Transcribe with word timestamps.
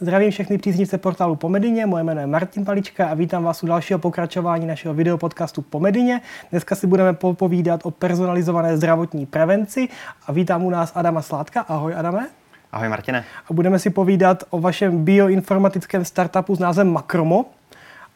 Zdravím 0.00 0.30
všechny 0.30 0.58
příznivce 0.58 0.98
portálu 0.98 1.36
Pomedině, 1.36 1.86
moje 1.86 2.04
jméno 2.04 2.20
je 2.20 2.26
Martin 2.26 2.64
Palička 2.64 3.06
a 3.08 3.14
vítám 3.14 3.44
vás 3.44 3.62
u 3.62 3.66
dalšího 3.66 3.98
pokračování 3.98 4.66
našeho 4.66 4.94
videopodcastu 4.94 5.62
Pomedině. 5.62 6.20
Dneska 6.50 6.74
si 6.74 6.86
budeme 6.86 7.12
povídat 7.12 7.80
o 7.84 7.90
personalizované 7.90 8.76
zdravotní 8.76 9.26
prevenci 9.26 9.88
a 10.26 10.32
vítám 10.32 10.64
u 10.64 10.70
nás 10.70 10.92
Adama 10.94 11.22
Sládka. 11.22 11.60
Ahoj 11.60 11.94
Adame. 11.94 12.28
Ahoj 12.72 12.88
Martine. 12.88 13.24
A 13.50 13.52
budeme 13.52 13.78
si 13.78 13.90
povídat 13.90 14.44
o 14.50 14.60
vašem 14.60 15.04
bioinformatickém 15.04 16.04
startupu 16.04 16.56
s 16.56 16.58
názvem 16.58 16.92
Makromo. 16.92 17.46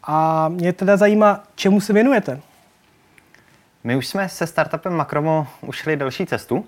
A 0.02 0.48
mě 0.48 0.72
teda 0.72 0.96
zajímá, 0.96 1.42
čemu 1.54 1.80
se 1.80 1.92
věnujete? 1.92 2.40
My 3.84 3.96
už 3.96 4.06
jsme 4.06 4.28
se 4.28 4.46
startupem 4.46 4.92
Makromo 4.92 5.46
ušli 5.60 5.96
další 5.96 6.26
cestu. 6.26 6.64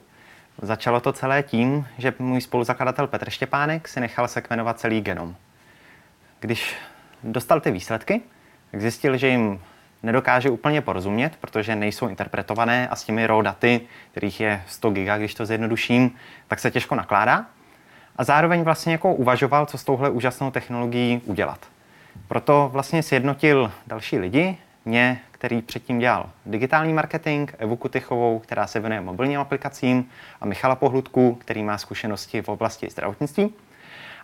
Začalo 0.62 1.00
to 1.00 1.12
celé 1.12 1.42
tím, 1.42 1.86
že 1.98 2.14
můj 2.18 2.40
spoluzakladatel 2.40 3.06
Petr 3.06 3.30
Štěpánek 3.30 3.88
si 3.88 4.00
nechal 4.00 4.28
sekvenovat 4.28 4.80
celý 4.80 5.00
genom. 5.00 5.36
Když 6.40 6.74
dostal 7.22 7.60
ty 7.60 7.70
výsledky, 7.70 8.20
tak 8.70 8.80
zjistil, 8.80 9.16
že 9.16 9.28
jim 9.28 9.60
nedokáže 10.02 10.50
úplně 10.50 10.80
porozumět, 10.80 11.36
protože 11.40 11.76
nejsou 11.76 12.08
interpretované 12.08 12.88
a 12.88 12.96
s 12.96 13.04
těmi 13.04 13.26
raw 13.26 13.42
daty, 13.42 13.80
kterých 14.10 14.40
je 14.40 14.62
100 14.68 14.90
giga, 14.90 15.18
když 15.18 15.34
to 15.34 15.46
zjednoduším, 15.46 16.10
tak 16.48 16.58
se 16.58 16.70
těžko 16.70 16.94
nakládá. 16.94 17.46
A 18.16 18.24
zároveň 18.24 18.62
vlastně 18.62 18.92
jako 18.92 19.14
uvažoval, 19.14 19.66
co 19.66 19.78
s 19.78 19.84
touhle 19.84 20.10
úžasnou 20.10 20.50
technologií 20.50 21.22
udělat. 21.24 21.66
Proto 22.28 22.70
vlastně 22.72 23.02
sjednotil 23.02 23.72
další 23.86 24.18
lidi, 24.18 24.56
mě, 24.84 25.20
který 25.42 25.62
předtím 25.62 25.98
dělal 25.98 26.30
digitální 26.46 26.92
marketing, 26.92 27.50
Evu 27.58 27.76
Kutychovou, 27.76 28.38
která 28.38 28.66
se 28.66 28.80
věnuje 28.80 29.00
mobilním 29.00 29.40
aplikacím 29.40 30.08
a 30.40 30.46
Michala 30.46 30.74
Pohludku, 30.74 31.34
který 31.34 31.62
má 31.62 31.78
zkušenosti 31.78 32.42
v 32.42 32.48
oblasti 32.48 32.90
zdravotnictví. 32.90 33.54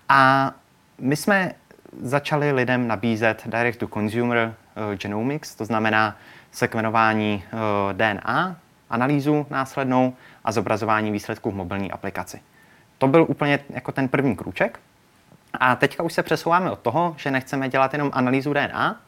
A 0.09 0.53
my 0.99 1.17
jsme 1.17 1.53
začali 2.03 2.53
lidem 2.53 2.89
nabízet 2.89 3.43
direct 3.47 3.79
to 3.79 3.89
consumer 3.89 4.55
uh, 4.77 4.95
genomics, 4.95 5.55
to 5.55 5.65
znamená 5.65 6.17
sekvenování 6.53 7.45
eh, 7.47 7.95
DNA, 7.95 8.57
analýzu 8.91 9.47
následnou 9.51 10.15
a 10.45 10.53
zobrazování 10.53 11.11
výsledků 11.11 11.51
v 11.51 11.55
mobilní 11.55 11.93
aplikaci. 11.93 12.41
To 12.99 13.09
byl 13.09 13.27
úplně 13.29 13.59
jako 13.71 13.93
ten 13.93 14.09
první 14.09 14.37
krůček. 14.37 14.81
A 15.61 15.77
teďka 15.77 16.03
už 16.03 16.13
se 16.13 16.23
přesouváme 16.23 16.71
od 16.71 16.79
toho, 16.79 17.15
že 17.19 17.31
nechceme 17.31 17.69
dělat 17.69 17.93
jenom 17.93 18.11
analýzu 18.15 18.53
DNA, 18.53 19.01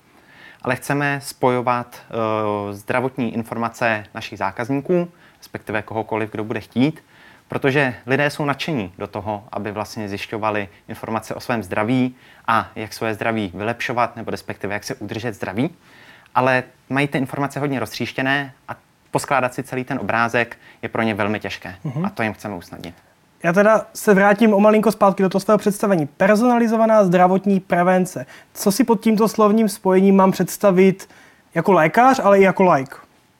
ale 0.62 0.76
chceme 0.76 1.20
spojovat 1.22 2.02
uh, 2.10 2.72
zdravotní 2.72 3.34
informace 3.34 4.04
našich 4.14 4.38
zákazníků, 4.38 5.12
respektive 5.38 5.82
kohokoliv, 5.82 6.30
kdo 6.30 6.44
bude 6.44 6.60
chtít, 6.60 7.04
protože 7.48 7.94
lidé 8.06 8.30
jsou 8.30 8.44
nadšení 8.44 8.92
do 8.98 9.06
toho, 9.06 9.44
aby 9.52 9.72
vlastně 9.72 10.08
zjišťovali 10.08 10.68
informace 10.88 11.34
o 11.34 11.40
svém 11.40 11.62
zdraví 11.62 12.16
a 12.46 12.70
jak 12.76 12.92
své 12.92 13.14
zdraví 13.14 13.52
vylepšovat, 13.54 14.16
nebo 14.16 14.30
respektive 14.30 14.74
jak 14.74 14.84
se 14.84 14.94
udržet 14.94 15.34
zdraví, 15.34 15.70
ale 16.34 16.62
mají 16.88 17.08
ty 17.08 17.18
informace 17.18 17.60
hodně 17.60 17.80
roztříštěné 17.80 18.52
a 18.68 18.76
poskládat 19.10 19.54
si 19.54 19.62
celý 19.62 19.84
ten 19.84 19.98
obrázek 19.98 20.58
je 20.82 20.88
pro 20.88 21.02
ně 21.02 21.14
velmi 21.14 21.40
těžké. 21.40 21.74
Uh-huh. 21.84 22.06
A 22.06 22.10
to 22.10 22.22
jim 22.22 22.32
chceme 22.32 22.54
usnadnit. 22.54 22.94
Já 23.42 23.52
teda 23.52 23.86
se 23.94 24.14
vrátím 24.14 24.54
o 24.54 24.60
malinko 24.60 24.92
zpátky 24.92 25.22
do 25.22 25.28
toho 25.28 25.40
svého 25.40 25.58
představení. 25.58 26.06
Personalizovaná 26.06 27.04
zdravotní 27.04 27.60
prevence. 27.60 28.26
Co 28.54 28.72
si 28.72 28.84
pod 28.84 29.00
tímto 29.00 29.28
slovním 29.28 29.68
spojením 29.68 30.16
mám 30.16 30.30
představit 30.30 31.08
jako 31.54 31.72
lékař, 31.72 32.20
ale 32.24 32.38
i 32.38 32.42
jako 32.42 32.72
like? 32.72 32.96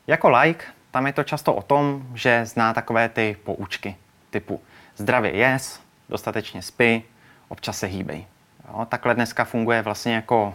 Jako 0.07 0.31
like, 0.31 0.65
tam 0.91 1.07
je 1.07 1.13
to 1.13 1.25
často 1.25 1.55
o 1.55 1.63
tom, 1.63 2.03
že 2.15 2.47
zná 2.47 2.75
takové 2.75 3.09
ty 3.09 3.37
poučky 3.45 3.97
typu 4.31 4.61
zdravě 4.97 5.37
jes, 5.37 5.81
dostatečně 6.09 6.63
spí, 6.63 7.03
občas 7.49 7.79
se 7.79 7.87
hýbej. 7.87 8.27
Jo, 8.69 8.87
takhle 8.89 9.15
dneska 9.15 9.45
funguje 9.45 9.83
vlastně 9.83 10.15
jako 10.15 10.55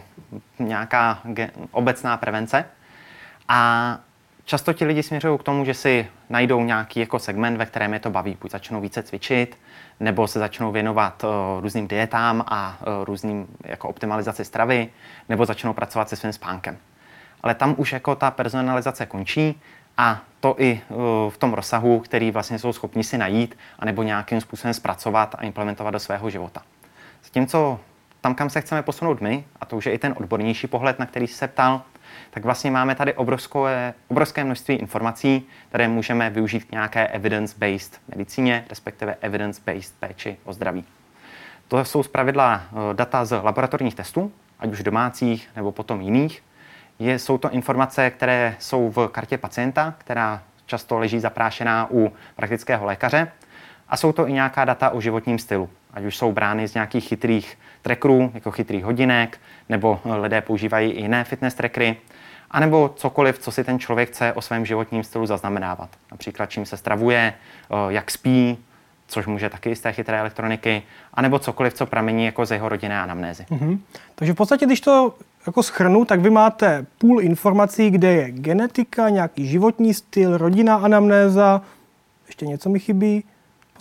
nějaká 0.58 1.18
obecná 1.70 2.16
prevence. 2.16 2.64
A 3.48 3.98
Často 4.48 4.72
ti 4.72 4.84
lidi 4.84 5.02
směřují 5.02 5.38
k 5.38 5.42
tomu, 5.42 5.64
že 5.64 5.74
si 5.74 6.06
najdou 6.28 6.64
nějaký 6.64 7.00
jako 7.00 7.18
segment, 7.18 7.56
ve 7.56 7.66
kterém 7.66 7.92
je 7.92 8.00
to 8.00 8.10
baví. 8.10 8.36
Buď 8.40 8.50
začnou 8.50 8.80
více 8.80 9.02
cvičit, 9.02 9.58
nebo 10.00 10.28
se 10.28 10.38
začnou 10.38 10.72
věnovat 10.72 11.24
uh, 11.24 11.30
různým 11.62 11.88
dietám 11.88 12.44
a 12.48 12.78
uh, 12.80 13.04
různým 13.04 13.46
jako 13.64 13.88
optimalizaci 13.88 14.44
stravy, 14.44 14.88
nebo 15.28 15.46
začnou 15.46 15.72
pracovat 15.72 16.08
se 16.08 16.16
svým 16.16 16.32
spánkem. 16.32 16.76
Ale 17.42 17.54
tam 17.54 17.74
už 17.78 17.92
jako 17.92 18.14
ta 18.14 18.30
personalizace 18.30 19.06
končí 19.06 19.60
a 19.96 20.20
to 20.40 20.54
i 20.58 20.80
uh, 20.88 20.96
v 21.30 21.38
tom 21.38 21.54
rozsahu, 21.54 22.00
který 22.00 22.30
vlastně 22.30 22.58
jsou 22.58 22.72
schopni 22.72 23.04
si 23.04 23.18
najít, 23.18 23.58
anebo 23.78 24.02
nějakým 24.02 24.40
způsobem 24.40 24.74
zpracovat 24.74 25.34
a 25.38 25.42
implementovat 25.42 25.90
do 25.90 25.98
svého 25.98 26.30
života. 26.30 26.62
Zatímco 27.24 27.80
tam, 28.20 28.34
kam 28.34 28.50
se 28.50 28.60
chceme 28.60 28.82
posunout 28.82 29.20
my, 29.20 29.44
a 29.60 29.66
to 29.66 29.76
už 29.76 29.86
je 29.86 29.92
i 29.92 29.98
ten 29.98 30.14
odbornější 30.16 30.66
pohled, 30.66 30.98
na 30.98 31.06
který 31.06 31.26
se 31.26 31.48
ptal, 31.48 31.82
tak 32.30 32.44
vlastně 32.44 32.70
máme 32.70 32.94
tady 32.94 33.14
obrovské, 33.14 33.94
obrovské 34.08 34.44
množství 34.44 34.74
informací, 34.74 35.46
které 35.68 35.88
můžeme 35.88 36.30
využít 36.30 36.64
k 36.64 36.72
nějaké 36.72 37.06
evidence-based 37.06 38.00
medicíně, 38.08 38.64
respektive 38.68 39.16
evidence-based 39.20 39.94
péči 40.00 40.36
o 40.44 40.52
zdraví. 40.52 40.84
To 41.68 41.84
jsou 41.84 42.02
zpravidla 42.02 42.62
eh, 42.62 42.94
data 42.94 43.24
z 43.24 43.40
laboratorních 43.42 43.94
testů, 43.94 44.32
ať 44.58 44.70
už 44.70 44.82
domácích 44.82 45.48
nebo 45.56 45.72
potom 45.72 46.00
jiných. 46.00 46.42
Je, 46.98 47.18
jsou 47.18 47.38
to 47.38 47.50
informace, 47.50 48.10
které 48.10 48.56
jsou 48.58 48.90
v 48.90 49.08
kartě 49.08 49.38
pacienta, 49.38 49.94
která 49.98 50.42
často 50.66 50.98
leží 50.98 51.20
zaprášená 51.20 51.88
u 51.90 52.12
praktického 52.36 52.84
lékaře. 52.84 53.32
A 53.88 53.96
jsou 53.96 54.12
to 54.12 54.28
i 54.28 54.32
nějaká 54.32 54.64
data 54.64 54.90
o 54.90 55.00
životním 55.00 55.38
stylu, 55.38 55.70
ať 55.96 56.04
už 56.04 56.16
jsou 56.16 56.32
brány 56.32 56.68
z 56.68 56.74
nějakých 56.74 57.08
chytrých 57.08 57.58
trackerů, 57.82 58.30
jako 58.34 58.50
chytrých 58.50 58.84
hodinek, 58.84 59.38
nebo 59.68 60.00
lidé 60.20 60.40
používají 60.40 60.90
i 60.90 61.02
jiné 61.02 61.24
fitness 61.24 61.54
trackery, 61.54 61.96
anebo 62.50 62.90
cokoliv, 62.96 63.38
co 63.38 63.50
si 63.50 63.64
ten 63.64 63.78
člověk 63.78 64.08
chce 64.08 64.32
o 64.32 64.40
svém 64.40 64.66
životním 64.66 65.04
stylu 65.04 65.26
zaznamenávat. 65.26 65.88
Například 66.10 66.50
čím 66.50 66.66
se 66.66 66.76
stravuje, 66.76 67.34
jak 67.88 68.10
spí, 68.10 68.58
což 69.08 69.26
může 69.26 69.50
taky 69.50 69.76
z 69.76 69.80
té 69.80 69.92
chytré 69.92 70.20
elektroniky, 70.20 70.82
anebo 71.14 71.38
cokoliv, 71.38 71.74
co 71.74 71.86
pramení 71.86 72.24
jako 72.24 72.46
z 72.46 72.50
jeho 72.50 72.68
rodinné 72.68 73.00
anamnézy. 73.00 73.46
Mm-hmm. 73.50 73.78
Takže 74.14 74.32
v 74.32 74.36
podstatě, 74.36 74.66
když 74.66 74.80
to 74.80 75.14
jako 75.46 75.62
schrnu, 75.62 76.04
tak 76.04 76.20
vy 76.20 76.30
máte 76.30 76.86
půl 76.98 77.20
informací, 77.20 77.90
kde 77.90 78.12
je 78.12 78.30
genetika, 78.30 79.08
nějaký 79.08 79.46
životní 79.46 79.94
styl, 79.94 80.38
rodina, 80.38 80.76
anamnéza, 80.76 81.62
ještě 82.26 82.46
něco 82.46 82.68
mi 82.68 82.78
chybí, 82.78 83.24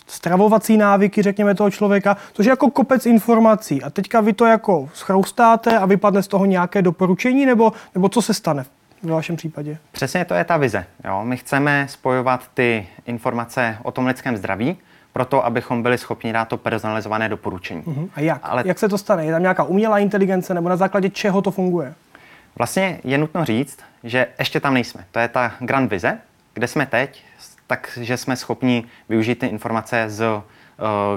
stravovací 0.07 0.77
návyky, 0.77 1.21
řekněme, 1.21 1.55
toho 1.55 1.71
člověka, 1.71 2.17
což 2.33 2.45
je 2.45 2.49
jako 2.49 2.71
kopec 2.71 3.05
informací. 3.05 3.83
A 3.83 3.89
teďka 3.89 4.21
vy 4.21 4.33
to 4.33 4.45
jako 4.45 4.89
schroustáte 4.93 5.77
a 5.77 5.85
vypadne 5.85 6.23
z 6.23 6.27
toho 6.27 6.45
nějaké 6.45 6.81
doporučení, 6.81 7.45
nebo, 7.45 7.73
nebo 7.95 8.09
co 8.09 8.21
se 8.21 8.33
stane? 8.33 8.65
v 9.03 9.09
vašem 9.09 9.35
případě? 9.35 9.77
Přesně 9.91 10.25
to 10.25 10.33
je 10.33 10.43
ta 10.43 10.57
vize. 10.57 10.85
Jo? 11.05 11.21
My 11.23 11.37
chceme 11.37 11.87
spojovat 11.89 12.41
ty 12.53 12.87
informace 13.05 13.77
o 13.83 13.91
tom 13.91 14.05
lidském 14.05 14.37
zdraví, 14.37 14.77
proto 15.13 15.45
abychom 15.45 15.83
byli 15.83 15.97
schopni 15.97 16.33
dát 16.33 16.47
to 16.47 16.57
personalizované 16.57 17.29
doporučení. 17.29 17.81
Uh-huh. 17.81 18.09
A 18.15 18.21
jak? 18.21 18.39
Ale... 18.43 18.63
Jak 18.65 18.79
se 18.79 18.89
to 18.89 18.97
stane? 18.97 19.25
Je 19.25 19.31
tam 19.31 19.41
nějaká 19.41 19.63
umělá 19.63 19.99
inteligence 19.99 20.53
nebo 20.53 20.69
na 20.69 20.77
základě 20.77 21.09
čeho 21.09 21.41
to 21.41 21.51
funguje? 21.51 21.93
Vlastně 22.55 22.99
je 23.03 23.17
nutno 23.17 23.45
říct, 23.45 23.79
že 24.03 24.27
ještě 24.39 24.59
tam 24.59 24.73
nejsme. 24.73 25.05
To 25.11 25.19
je 25.19 25.27
ta 25.27 25.51
grand 25.59 25.91
vize, 25.91 26.17
kde 26.53 26.67
jsme 26.67 26.85
teď, 26.85 27.23
takže 27.67 28.17
jsme 28.17 28.35
schopni 28.35 28.83
využít 29.09 29.39
ty 29.39 29.47
informace 29.47 30.09
z 30.09 30.25
uh, 30.27 30.41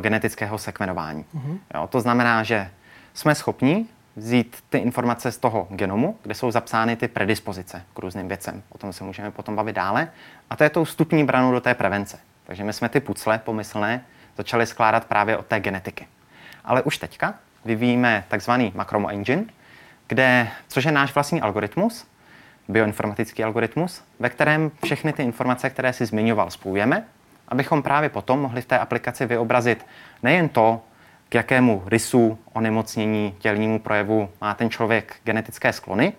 genetického 0.02 0.58
sekvenování. 0.58 1.24
Uh-huh. 1.34 1.58
Jo, 1.74 1.86
to 1.86 2.00
znamená, 2.00 2.42
že 2.42 2.70
jsme 3.14 3.34
schopni 3.34 3.86
vzít 4.16 4.56
ty 4.68 4.78
informace 4.78 5.32
z 5.32 5.38
toho 5.38 5.66
genomu, 5.70 6.18
kde 6.22 6.34
jsou 6.34 6.50
zapsány 6.50 6.96
ty 6.96 7.08
predispozice 7.08 7.82
k 7.94 7.98
různým 7.98 8.28
věcem. 8.28 8.62
O 8.68 8.78
tom 8.78 8.92
se 8.92 9.04
můžeme 9.04 9.30
potom 9.30 9.56
bavit 9.56 9.76
dále. 9.76 10.08
A 10.50 10.56
to 10.56 10.64
je 10.64 10.70
tou 10.70 10.84
vstupní 10.84 11.24
branou 11.24 11.52
do 11.52 11.60
té 11.60 11.74
prevence. 11.74 12.18
Takže 12.44 12.64
my 12.64 12.72
jsme 12.72 12.88
ty 12.88 13.00
pucle 13.00 13.38
pomyslné 13.38 14.04
začali 14.36 14.66
skládat 14.66 15.04
právě 15.04 15.36
od 15.36 15.46
té 15.46 15.60
genetiky. 15.60 16.06
Ale 16.64 16.82
už 16.82 16.98
teďka 16.98 17.34
vyvíjíme 17.64 18.24
takzvaný 18.28 18.72
Macromo 18.74 19.08
Engine, 19.08 19.44
kde, 20.06 20.48
což 20.68 20.84
je 20.84 20.92
náš 20.92 21.14
vlastní 21.14 21.40
algoritmus, 21.40 22.06
bioinformatický 22.68 23.44
algoritmus, 23.44 24.02
ve 24.18 24.28
kterém 24.28 24.70
všechny 24.84 25.12
ty 25.12 25.22
informace, 25.22 25.70
které 25.70 25.92
si 25.92 26.06
zmiňoval, 26.06 26.50
spojujeme, 26.50 27.04
abychom 27.48 27.82
právě 27.82 28.08
potom 28.08 28.40
mohli 28.40 28.62
v 28.62 28.66
té 28.66 28.78
aplikaci 28.78 29.26
vyobrazit 29.26 29.86
nejen 30.22 30.48
to, 30.48 30.80
k 31.28 31.34
jakému 31.34 31.82
rysu, 31.86 32.38
onemocnění, 32.52 33.34
tělnímu 33.38 33.78
projevu 33.78 34.30
má 34.40 34.54
ten 34.54 34.70
člověk 34.70 35.16
genetické 35.24 35.72
sklony, 35.72 36.12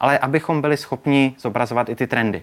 ale 0.00 0.18
abychom 0.18 0.60
byli 0.60 0.76
schopni 0.76 1.34
zobrazovat 1.38 1.88
i 1.88 1.96
ty 1.96 2.06
trendy. 2.06 2.42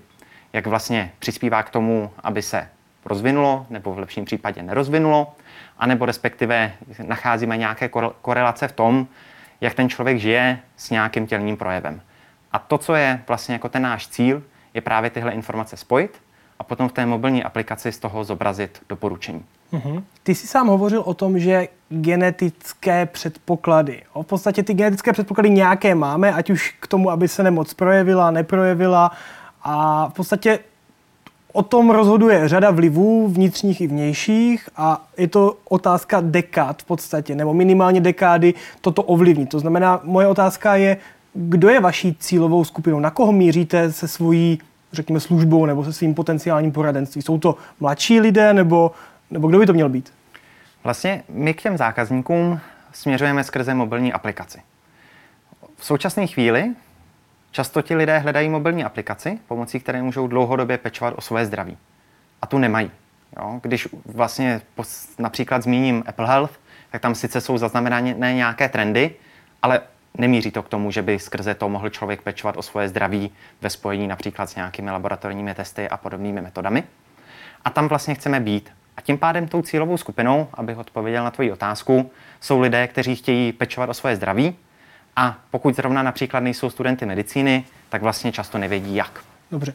Jak 0.54 0.68
vlastně 0.68 1.12
přispívá 1.20 1.64
k 1.64 1.70
tomu, 1.70 2.12
aby 2.24 2.42
se 2.42 2.70
rozvinulo, 3.06 3.66
nebo 3.70 3.94
v 3.94 4.00
lepším 4.00 4.26
případě 4.26 4.64
nerozvinulo, 4.64 5.36
anebo 5.78 6.06
respektive 6.06 6.74
nacházíme 7.04 7.58
nějaké 7.58 7.90
korelace 8.22 8.68
v 8.68 8.72
tom, 8.72 9.08
jak 9.62 9.74
ten 9.74 9.90
člověk 9.90 10.18
žije 10.18 10.60
s 10.78 10.90
nějakým 10.90 11.28
tělním 11.28 11.58
projevem. 11.58 12.02
A 12.54 12.60
to, 12.60 12.78
co 12.78 12.96
je 12.96 13.22
vlastně 13.28 13.54
jako 13.54 13.70
ten 13.70 13.82
náš 13.82 14.08
cíl, 14.08 14.44
je 14.74 14.82
právě 14.82 15.10
tyhle 15.10 15.32
informace 15.32 15.78
spojit 15.78 16.22
a 16.60 16.64
potom 16.64 16.90
v 16.90 16.92
té 16.92 17.06
mobilní 17.06 17.44
aplikaci 17.44 17.92
z 17.92 18.00
toho 18.00 18.24
zobrazit 18.24 18.82
doporučení. 18.90 19.46
Uh-huh. 19.74 20.04
Ty 20.24 20.36
jsi 20.36 20.48
sám 20.48 20.68
hovořil 20.68 21.02
o 21.02 21.14
tom, 21.14 21.40
že 21.40 21.68
genetické 21.90 23.06
předpoklady. 23.06 24.02
V 24.22 24.24
podstatě 24.24 24.64
ty 24.64 24.74
genetické 24.74 25.14
předpoklady 25.14 25.50
nějaké 25.50 25.96
máme, 25.96 26.34
ať 26.34 26.50
už 26.50 26.76
k 26.80 26.88
tomu, 26.88 27.10
aby 27.10 27.28
se 27.28 27.44
nemoc 27.44 27.74
projevila, 27.74 28.32
neprojevila. 28.32 29.12
A 29.64 30.08
v 30.10 30.14
podstatě 30.14 30.60
o 31.54 31.64
tom 31.64 31.90
rozhoduje 31.90 32.48
řada 32.48 32.72
vlivů, 32.72 33.28
vnitřních 33.28 33.82
i 33.82 33.88
vnějších 33.88 34.70
a 34.78 35.06
je 35.18 35.28
to 35.28 35.58
otázka 35.70 36.22
dekád 36.22 36.82
v 36.82 36.86
podstatě, 36.86 37.36
nebo 37.36 37.54
minimálně 37.54 38.02
dekády 38.02 38.54
toto 38.82 39.04
ovlivní. 39.04 39.48
To 39.48 39.60
znamená, 39.60 40.02
moje 40.04 40.28
otázka 40.28 40.76
je, 40.76 40.98
kdo 41.34 41.70
je 41.70 41.80
vaší 41.80 42.16
cílovou 42.20 42.64
skupinou, 42.64 43.00
na 43.00 43.10
koho 43.10 43.32
míříte 43.32 43.92
se 43.92 44.08
svojí, 44.08 44.60
řekněme, 44.92 45.20
službou 45.20 45.66
nebo 45.66 45.84
se 45.84 45.94
svým 45.94 46.14
potenciálním 46.14 46.72
poradenstvím. 46.72 47.22
Jsou 47.22 47.38
to 47.38 47.58
mladší 47.80 48.20
lidé 48.20 48.54
nebo, 48.54 48.92
nebo 49.32 49.48
kdo 49.48 49.60
by 49.60 49.66
to 49.66 49.74
měl 49.74 49.90
být? 49.90 50.14
Vlastně 50.84 51.24
my 51.30 51.54
k 51.54 51.62
těm 51.62 51.78
zákazníkům 51.78 52.60
směřujeme 52.94 53.44
skrze 53.44 53.74
mobilní 53.74 54.14
aplikaci. 54.14 54.62
V 55.78 55.86
současné 55.86 56.28
chvíli 56.28 56.72
často 57.52 57.82
ti 57.82 57.96
lidé 57.96 58.20
hledají 58.20 58.50
mobilní 58.50 58.84
aplikaci, 58.84 59.40
pomocí 59.48 59.80
které 59.80 60.02
můžou 60.02 60.28
dlouhodobě 60.28 60.78
pečovat 60.78 61.14
o 61.18 61.22
své 61.22 61.46
zdraví. 61.46 61.78
A 62.42 62.48
tu 62.48 62.58
nemají. 62.58 62.92
Jo? 63.38 63.60
Když 63.62 63.88
vlastně 64.06 64.62
například 65.20 65.64
zmíním 65.64 66.04
Apple 66.08 66.28
Health, 66.28 66.60
tak 66.92 67.02
tam 67.02 67.16
sice 67.16 67.42
jsou 67.42 67.58
zaznamenané 67.58 68.34
nějaké 68.34 68.70
trendy, 68.70 69.16
ale 69.62 69.82
nemíří 70.18 70.52
to 70.52 70.64
k 70.64 70.70
tomu, 70.70 70.92
že 70.92 71.02
by 71.02 71.20
skrze 71.20 71.56
to 71.56 71.70
mohl 71.70 71.90
člověk 71.90 72.22
pečovat 72.22 72.58
o 72.58 72.62
svoje 72.62 72.90
zdraví 72.90 73.32
ve 73.62 73.70
spojení 73.70 74.08
například 74.08 74.50
s 74.50 74.56
nějakými 74.56 74.92
laboratorními 74.92 75.54
testy 75.54 75.90
a 75.90 75.98
podobnými 75.98 76.42
metodami. 76.42 76.84
A 77.66 77.70
tam 77.70 77.88
vlastně 77.88 78.16
chceme 78.16 78.40
být. 78.40 78.72
A 78.98 79.02
tím 79.02 79.18
pádem 79.18 79.48
tou 79.48 79.62
cílovou 79.62 79.98
skupinou, 79.98 80.48
abych 80.54 80.78
odpověděl 80.78 81.24
na 81.24 81.32
tvoji 81.32 81.52
otázku, 81.52 82.12
jsou 82.42 82.60
lidé, 82.60 82.88
kteří 82.88 83.16
chtějí 83.16 83.52
pečovat 83.52 83.90
o 83.90 83.94
svoje 83.94 84.16
zdraví 84.16 84.56
a 85.16 85.38
pokud 85.52 85.76
zrovna 85.76 86.04
například 86.04 86.40
nejsou 86.40 86.70
studenty 86.70 87.06
medicíny, 87.06 87.66
tak 87.90 88.02
vlastně 88.02 88.32
často 88.32 88.58
nevědí 88.58 88.96
jak. 88.96 89.24
Dobře. 89.52 89.74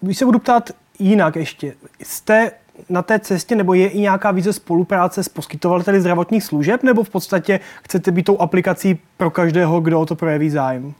Když 0.00 0.18
se 0.18 0.24
budu 0.24 0.38
ptát 0.38 0.70
jinak 0.98 1.36
ještě, 1.36 1.74
jste 2.02 2.50
na 2.88 3.02
té 3.02 3.18
cestě, 3.18 3.56
nebo 3.56 3.74
je 3.74 3.88
i 3.88 4.00
nějaká 4.00 4.30
vize 4.30 4.52
spolupráce 4.52 5.22
s 5.22 5.28
poskytovateli 5.28 6.00
zdravotních 6.00 6.44
služeb, 6.44 6.82
nebo 6.82 7.04
v 7.04 7.10
podstatě 7.10 7.60
chcete 7.82 8.10
být 8.10 8.22
tou 8.22 8.38
aplikací 8.38 8.98
pro 9.16 9.30
každého, 9.30 9.80
kdo 9.80 10.00
o 10.00 10.06
to 10.06 10.14
projeví 10.14 10.50
zájem? 10.50 10.94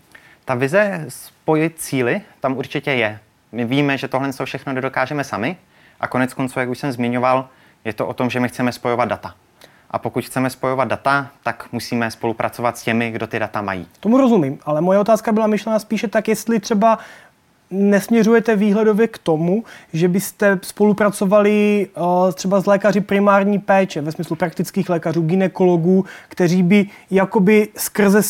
Ta 0.45 0.55
vize 0.55 1.05
spojit 1.09 1.75
cíly 1.79 2.21
tam 2.41 2.57
určitě 2.57 2.91
je. 2.91 3.19
My 3.53 3.65
víme, 3.65 3.99
že 3.99 4.09
tohle 4.09 4.31
všechno 4.45 4.73
nedokážeme 4.73 5.25
sami 5.25 5.57
a 6.01 6.07
konec 6.07 6.35
konců, 6.35 6.61
jak 6.61 6.69
už 6.69 6.79
jsem 6.79 6.93
zmiňoval, 6.93 7.49
je 7.85 7.93
to 7.93 8.07
o 8.07 8.15
tom, 8.15 8.31
že 8.31 8.41
my 8.41 8.49
chceme 8.49 8.73
spojovat 8.73 9.09
data. 9.09 9.35
A 9.91 9.99
pokud 9.99 10.25
chceme 10.25 10.51
spojovat 10.51 10.89
data, 10.89 11.29
tak 11.43 11.67
musíme 11.73 12.11
spolupracovat 12.11 12.79
s 12.79 12.83
těmi, 12.83 13.11
kdo 13.11 13.27
ty 13.27 13.39
data 13.39 13.63
mají. 13.63 13.87
Tomu 14.01 14.19
rozumím, 14.19 14.59
ale 14.65 14.81
moje 14.81 14.99
otázka 14.99 15.33
byla 15.33 15.47
myšlena 15.47 15.79
spíše 15.79 16.09
tak, 16.09 16.29
jestli 16.29 16.61
třeba 16.61 16.99
nesměřujete 17.71 18.57
výhledově 18.57 19.09
k 19.09 19.19
tomu, 19.19 19.65
že 19.93 20.09
byste 20.09 20.59
spolupracovali 20.63 21.89
uh, 21.97 22.33
třeba 22.33 22.61
s 22.61 22.67
lékaři 22.67 23.01
primární 23.01 23.59
péče, 23.59 24.01
ve 24.01 24.13
smyslu 24.13 24.37
praktických 24.37 24.89
lékařů, 24.89 25.23
ginekologů, 25.23 26.05
kteří 26.29 26.63
by 26.63 26.87
jakoby 27.11 27.69
skrze, 27.77 28.23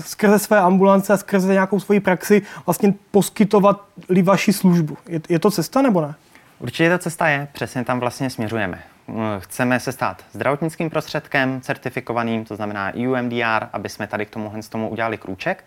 skrze 0.00 0.38
své 0.38 0.58
ambulance 0.58 1.12
a 1.12 1.16
skrze 1.16 1.52
nějakou 1.52 1.80
svoji 1.80 2.00
praxi 2.00 2.42
vlastně 2.66 2.94
poskytovali 3.10 4.22
vaši 4.22 4.52
službu. 4.52 4.96
Je, 5.08 5.20
je 5.28 5.38
to 5.38 5.50
cesta 5.50 5.82
nebo 5.82 6.00
ne? 6.00 6.14
Určitě 6.58 6.90
ta 6.90 6.98
cesta 6.98 7.28
je, 7.28 7.48
přesně 7.52 7.84
tam 7.84 8.00
vlastně 8.00 8.30
směřujeme. 8.30 8.82
Chceme 9.38 9.80
se 9.80 9.92
stát 9.92 10.24
zdravotnickým 10.32 10.90
prostředkem 10.90 11.60
certifikovaným, 11.60 12.44
to 12.44 12.56
znamená 12.56 12.92
EUMDR, 12.94 13.66
aby 13.72 13.88
jsme 13.88 14.06
tady 14.06 14.26
k 14.26 14.30
tomuhle 14.30 14.62
tomu 14.62 14.88
udělali 14.88 15.18
krůček. 15.18 15.64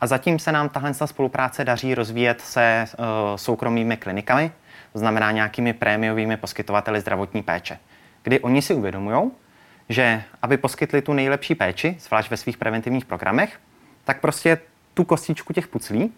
A 0.00 0.06
zatím 0.06 0.38
se 0.38 0.52
nám 0.52 0.68
tahle 0.68 0.94
spolupráce 0.94 1.64
daří 1.64 1.94
rozvíjet 1.94 2.40
se 2.40 2.84
uh, 2.98 3.04
soukromými 3.36 3.96
klinikami, 3.96 4.52
to 4.92 4.98
znamená 4.98 5.30
nějakými 5.30 5.72
prémiovými 5.72 6.36
poskytovateli 6.36 7.00
zdravotní 7.00 7.42
péče, 7.42 7.78
kdy 8.22 8.40
oni 8.40 8.62
si 8.62 8.74
uvědomují, 8.74 9.30
že 9.88 10.22
aby 10.42 10.56
poskytli 10.56 11.02
tu 11.02 11.12
nejlepší 11.12 11.54
péči, 11.54 11.96
zvlášť 12.00 12.30
ve 12.30 12.36
svých 12.36 12.56
preventivních 12.56 13.04
programech, 13.04 13.60
tak 14.04 14.20
prostě 14.20 14.58
tu 14.94 15.04
kostičku 15.04 15.52
těch 15.52 15.68
puclí, 15.68 16.12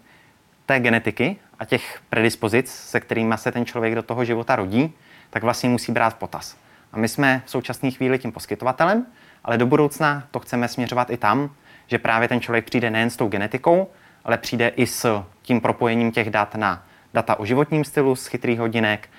té 0.65 0.79
genetiky 0.79 1.35
a 1.59 1.65
těch 1.65 2.01
predispozic, 2.09 2.71
se 2.71 2.99
kterými 2.99 3.33
se 3.37 3.51
ten 3.51 3.65
člověk 3.65 3.95
do 3.95 4.03
toho 4.03 4.25
života 4.25 4.55
rodí, 4.55 4.93
tak 5.29 5.43
vlastně 5.43 5.69
musí 5.69 5.91
brát 5.91 6.09
v 6.09 6.17
potaz. 6.17 6.57
A 6.91 6.97
my 6.97 7.07
jsme 7.07 7.41
v 7.45 7.49
současné 7.49 7.91
chvíli 7.91 8.19
tím 8.19 8.31
poskytovatelem, 8.31 9.05
ale 9.43 9.57
do 9.57 9.65
budoucna 9.65 10.23
to 10.31 10.39
chceme 10.39 10.67
směřovat 10.67 11.09
i 11.09 11.17
tam, 11.17 11.49
že 11.91 11.99
právě 11.99 12.27
ten 12.27 12.41
člověk 12.41 12.65
přijde 12.65 12.89
nejen 12.89 13.09
s 13.09 13.17
tou 13.17 13.27
genetikou, 13.27 13.87
ale 14.25 14.37
přijde 14.37 14.67
i 14.67 14.87
s 14.87 15.23
tím 15.41 15.61
propojením 15.61 16.11
těch 16.11 16.29
dat 16.29 16.55
na 16.55 16.83
data 17.13 17.39
o 17.39 17.45
životním 17.45 17.83
stylu 17.83 18.15
z 18.15 18.27
chytrých 18.27 18.59
hodinek, 18.59 19.09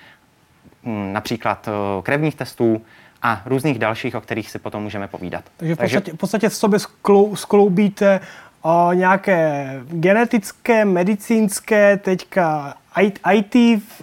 hm, 0.83 1.13
například 1.13 1.67
eh, 1.67 2.01
krevních 2.01 2.35
testů 2.35 2.81
a 3.21 3.41
různých 3.45 3.79
dalších, 3.79 4.15
o 4.15 4.21
kterých 4.21 4.49
si 4.49 4.59
potom 4.59 4.83
můžeme 4.83 5.07
povídat. 5.07 5.43
Takže 5.57 5.75
v 5.75 5.77
podstatě, 5.77 6.11
v, 6.11 6.17
podstatě 6.17 6.49
v 6.49 6.55
sobě 6.55 6.79
sklou, 6.79 7.35
skloubíte 7.35 8.19
o, 8.61 8.93
nějaké 8.93 9.69
genetické, 9.87 10.85
medicínské, 10.85 11.97
teďka 11.97 12.73
IT, 13.01 13.55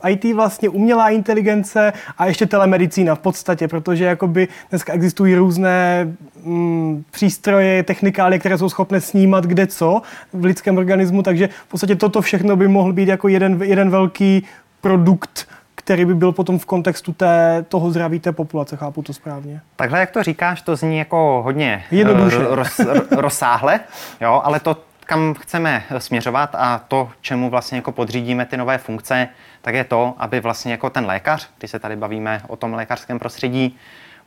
IT 0.08 0.34
vlastně 0.34 0.68
umělá 0.68 1.10
inteligence 1.10 1.92
a 2.18 2.26
ještě 2.26 2.46
telemedicína 2.46 3.14
v 3.14 3.18
podstatě, 3.18 3.68
protože 3.68 4.04
jakoby 4.04 4.48
dneska 4.70 4.92
existují 4.92 5.34
různé 5.34 6.08
mm, 6.44 7.04
přístroje, 7.10 7.82
technikály, 7.82 8.38
které 8.38 8.58
jsou 8.58 8.68
schopné 8.68 9.00
snímat 9.00 9.44
kde 9.44 9.66
co 9.66 10.02
v 10.32 10.44
lidském 10.44 10.78
organismu, 10.78 11.22
takže 11.22 11.48
v 11.66 11.68
podstatě 11.68 11.96
toto 11.96 12.22
všechno 12.22 12.56
by 12.56 12.68
mohl 12.68 12.92
být 12.92 13.08
jako 13.08 13.28
jeden, 13.28 13.62
jeden 13.62 13.90
velký 13.90 14.46
produkt 14.80 15.46
který 15.74 16.04
by 16.04 16.14
byl 16.14 16.32
potom 16.32 16.58
v 16.58 16.64
kontextu 16.66 17.12
té, 17.12 17.64
toho 17.68 17.90
zdraví 17.90 18.20
té 18.20 18.32
populace, 18.32 18.76
chápu 18.76 19.02
to 19.02 19.12
správně. 19.12 19.60
Takhle, 19.76 20.00
jak 20.00 20.10
to 20.10 20.22
říkáš, 20.22 20.62
to 20.62 20.76
zní 20.76 20.98
jako 20.98 21.40
hodně 21.44 21.84
Jednoduše. 21.90 22.36
Eh, 22.36 22.54
roz, 22.54 22.80
rozsáhle, 23.10 23.80
jo, 24.20 24.40
ale 24.44 24.60
to, 24.60 24.76
kam 25.10 25.34
chceme 25.34 25.84
směřovat 25.98 26.54
a 26.54 26.78
to, 26.88 27.10
čemu 27.20 27.50
vlastně 27.50 27.76
jako 27.76 27.92
podřídíme 27.92 28.46
ty 28.46 28.56
nové 28.56 28.78
funkce, 28.78 29.28
tak 29.62 29.74
je 29.74 29.84
to, 29.84 30.14
aby 30.18 30.40
vlastně 30.40 30.72
jako 30.72 30.90
ten 30.90 31.06
lékař, 31.06 31.50
když 31.58 31.70
se 31.70 31.78
tady 31.78 31.96
bavíme 31.96 32.42
o 32.48 32.56
tom 32.56 32.74
lékařském 32.74 33.18
prostředí, 33.18 33.78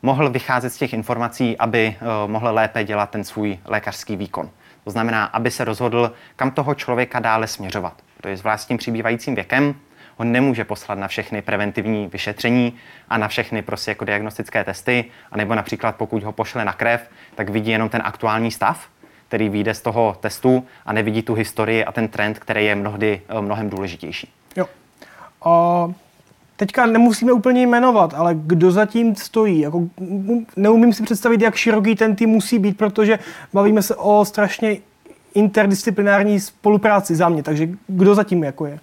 mohl 0.01 0.29
vycházet 0.29 0.69
z 0.69 0.77
těch 0.77 0.93
informací, 0.93 1.57
aby 1.57 1.95
uh, 2.01 2.31
mohl 2.31 2.53
lépe 2.53 2.83
dělat 2.83 3.09
ten 3.09 3.23
svůj 3.23 3.57
lékařský 3.65 4.15
výkon. 4.15 4.49
To 4.83 4.91
znamená, 4.91 5.25
aby 5.25 5.51
se 5.51 5.63
rozhodl, 5.63 6.11
kam 6.35 6.51
toho 6.51 6.75
člověka 6.75 7.19
dále 7.19 7.47
směřovat. 7.47 7.93
To 8.21 8.27
je 8.27 8.37
zvlášť 8.37 8.63
s 8.63 8.67
tím 8.67 8.77
přibývajícím 8.77 9.35
věkem, 9.35 9.75
on 10.17 10.31
nemůže 10.31 10.65
poslat 10.65 10.97
na 10.97 11.07
všechny 11.07 11.41
preventivní 11.41 12.07
vyšetření 12.07 12.73
a 13.09 13.17
na 13.17 13.27
všechny 13.27 13.61
prostě 13.61 13.91
jako 13.91 14.05
diagnostické 14.05 14.63
testy, 14.63 15.05
anebo 15.31 15.55
například 15.55 15.95
pokud 15.95 16.23
ho 16.23 16.31
pošle 16.31 16.65
na 16.65 16.73
krev, 16.73 17.09
tak 17.35 17.49
vidí 17.49 17.71
jenom 17.71 17.89
ten 17.89 18.01
aktuální 18.05 18.51
stav, 18.51 18.87
který 19.33 19.49
vyjde 19.49 19.73
z 19.73 19.81
toho 19.81 20.17
testu 20.19 20.63
a 20.85 20.93
nevidí 20.93 21.21
tu 21.21 21.33
historii 21.33 21.85
a 21.85 21.91
ten 21.91 22.07
trend, 22.07 22.39
který 22.39 22.65
je 22.65 22.75
mnohdy 22.75 23.21
eh, 23.29 23.41
mnohem 23.41 23.69
důležitější. 23.69 24.29
Jo. 24.55 24.65
A 25.45 25.87
teďka 26.55 26.85
nemusíme 26.85 27.31
úplně 27.31 27.61
jmenovat, 27.61 28.13
ale 28.13 28.35
kdo 28.35 28.71
zatím 28.71 29.15
stojí? 29.15 29.59
Jako, 29.59 29.87
neumím 30.55 30.93
si 30.93 31.03
představit, 31.03 31.41
jak 31.41 31.55
široký 31.55 31.95
ten 31.95 32.15
tým 32.15 32.29
musí 32.29 32.59
být, 32.59 32.77
protože 32.77 33.19
bavíme 33.53 33.81
se 33.81 33.95
o 33.95 34.25
strašně 34.25 34.77
interdisciplinární 35.33 36.39
spolupráci 36.39 37.15
za 37.15 37.29
mě, 37.29 37.43
takže 37.43 37.69
kdo 37.87 38.15
zatím 38.15 38.43
jako 38.43 38.65
je? 38.65 38.79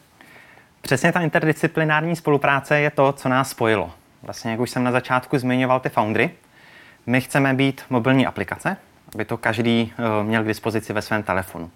Přesně 0.80 1.12
ta 1.12 1.20
interdisciplinární 1.20 2.16
spolupráce 2.16 2.80
je 2.80 2.90
to, 2.90 3.12
co 3.12 3.28
nás 3.28 3.50
spojilo. 3.50 3.90
Vlastně, 4.22 4.50
jak 4.50 4.60
už 4.60 4.70
jsem 4.70 4.84
na 4.84 4.92
začátku 4.92 5.38
zmiňoval 5.38 5.80
ty 5.80 5.88
foundry, 5.88 6.30
my 7.06 7.20
chceme 7.20 7.54
být 7.54 7.82
mobilní 7.90 8.26
aplikace, 8.26 8.76
aby 9.14 9.24
to 9.24 9.36
každý 9.36 9.92
uh, 9.98 10.26
měl 10.26 10.44
k 10.44 10.46
dispozici 10.46 10.92
ve 10.92 11.02
svém 11.02 11.22
telefonu. 11.22 11.70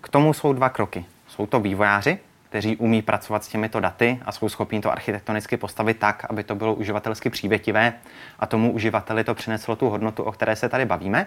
K 0.00 0.08
tomu 0.08 0.32
jsou 0.32 0.52
dva 0.52 0.68
kroky. 0.68 1.04
Jsou 1.28 1.46
to 1.46 1.60
vývojáři, 1.60 2.18
kteří 2.48 2.76
umí 2.76 3.02
pracovat 3.02 3.44
s 3.44 3.48
těmito 3.48 3.80
daty 3.80 4.20
a 4.26 4.32
jsou 4.32 4.48
schopni 4.48 4.80
to 4.80 4.92
architektonicky 4.92 5.56
postavit 5.56 5.98
tak, 5.98 6.26
aby 6.30 6.44
to 6.44 6.54
bylo 6.54 6.74
uživatelsky 6.74 7.30
přívětivé 7.30 7.92
a 8.38 8.46
tomu 8.46 8.72
uživateli 8.72 9.24
to 9.24 9.34
přineslo 9.34 9.76
tu 9.76 9.88
hodnotu, 9.88 10.22
o 10.22 10.32
které 10.32 10.56
se 10.56 10.68
tady 10.68 10.84
bavíme. 10.84 11.26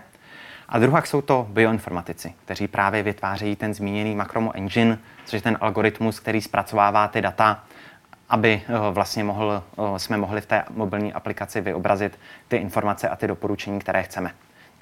A 0.69 0.79
druhá 0.79 1.01
jsou 1.01 1.22
to 1.22 1.48
bioinformatici, 1.50 2.33
kteří 2.45 2.67
právě 2.67 3.03
vytvářejí 3.03 3.55
ten 3.55 3.74
zmíněný 3.74 4.15
Macromo 4.15 4.55
Engine, 4.55 4.98
což 5.25 5.33
je 5.33 5.41
ten 5.41 5.57
algoritmus, 5.62 6.19
který 6.19 6.41
zpracovává 6.41 7.07
ty 7.07 7.22
data, 7.22 7.63
aby 8.29 8.62
eh, 8.67 8.91
vlastně 8.91 9.24
mohl, 9.24 9.63
eh, 9.77 10.00
jsme 10.00 10.17
mohli 10.17 10.41
v 10.41 10.45
té 10.45 10.63
mobilní 10.69 11.13
aplikaci 11.13 11.62
vyobrazit 11.62 12.19
ty 12.48 12.57
informace 12.57 13.10
a 13.10 13.15
ty 13.15 13.27
doporučení, 13.27 13.79
které 13.79 14.03
chceme. 14.03 14.31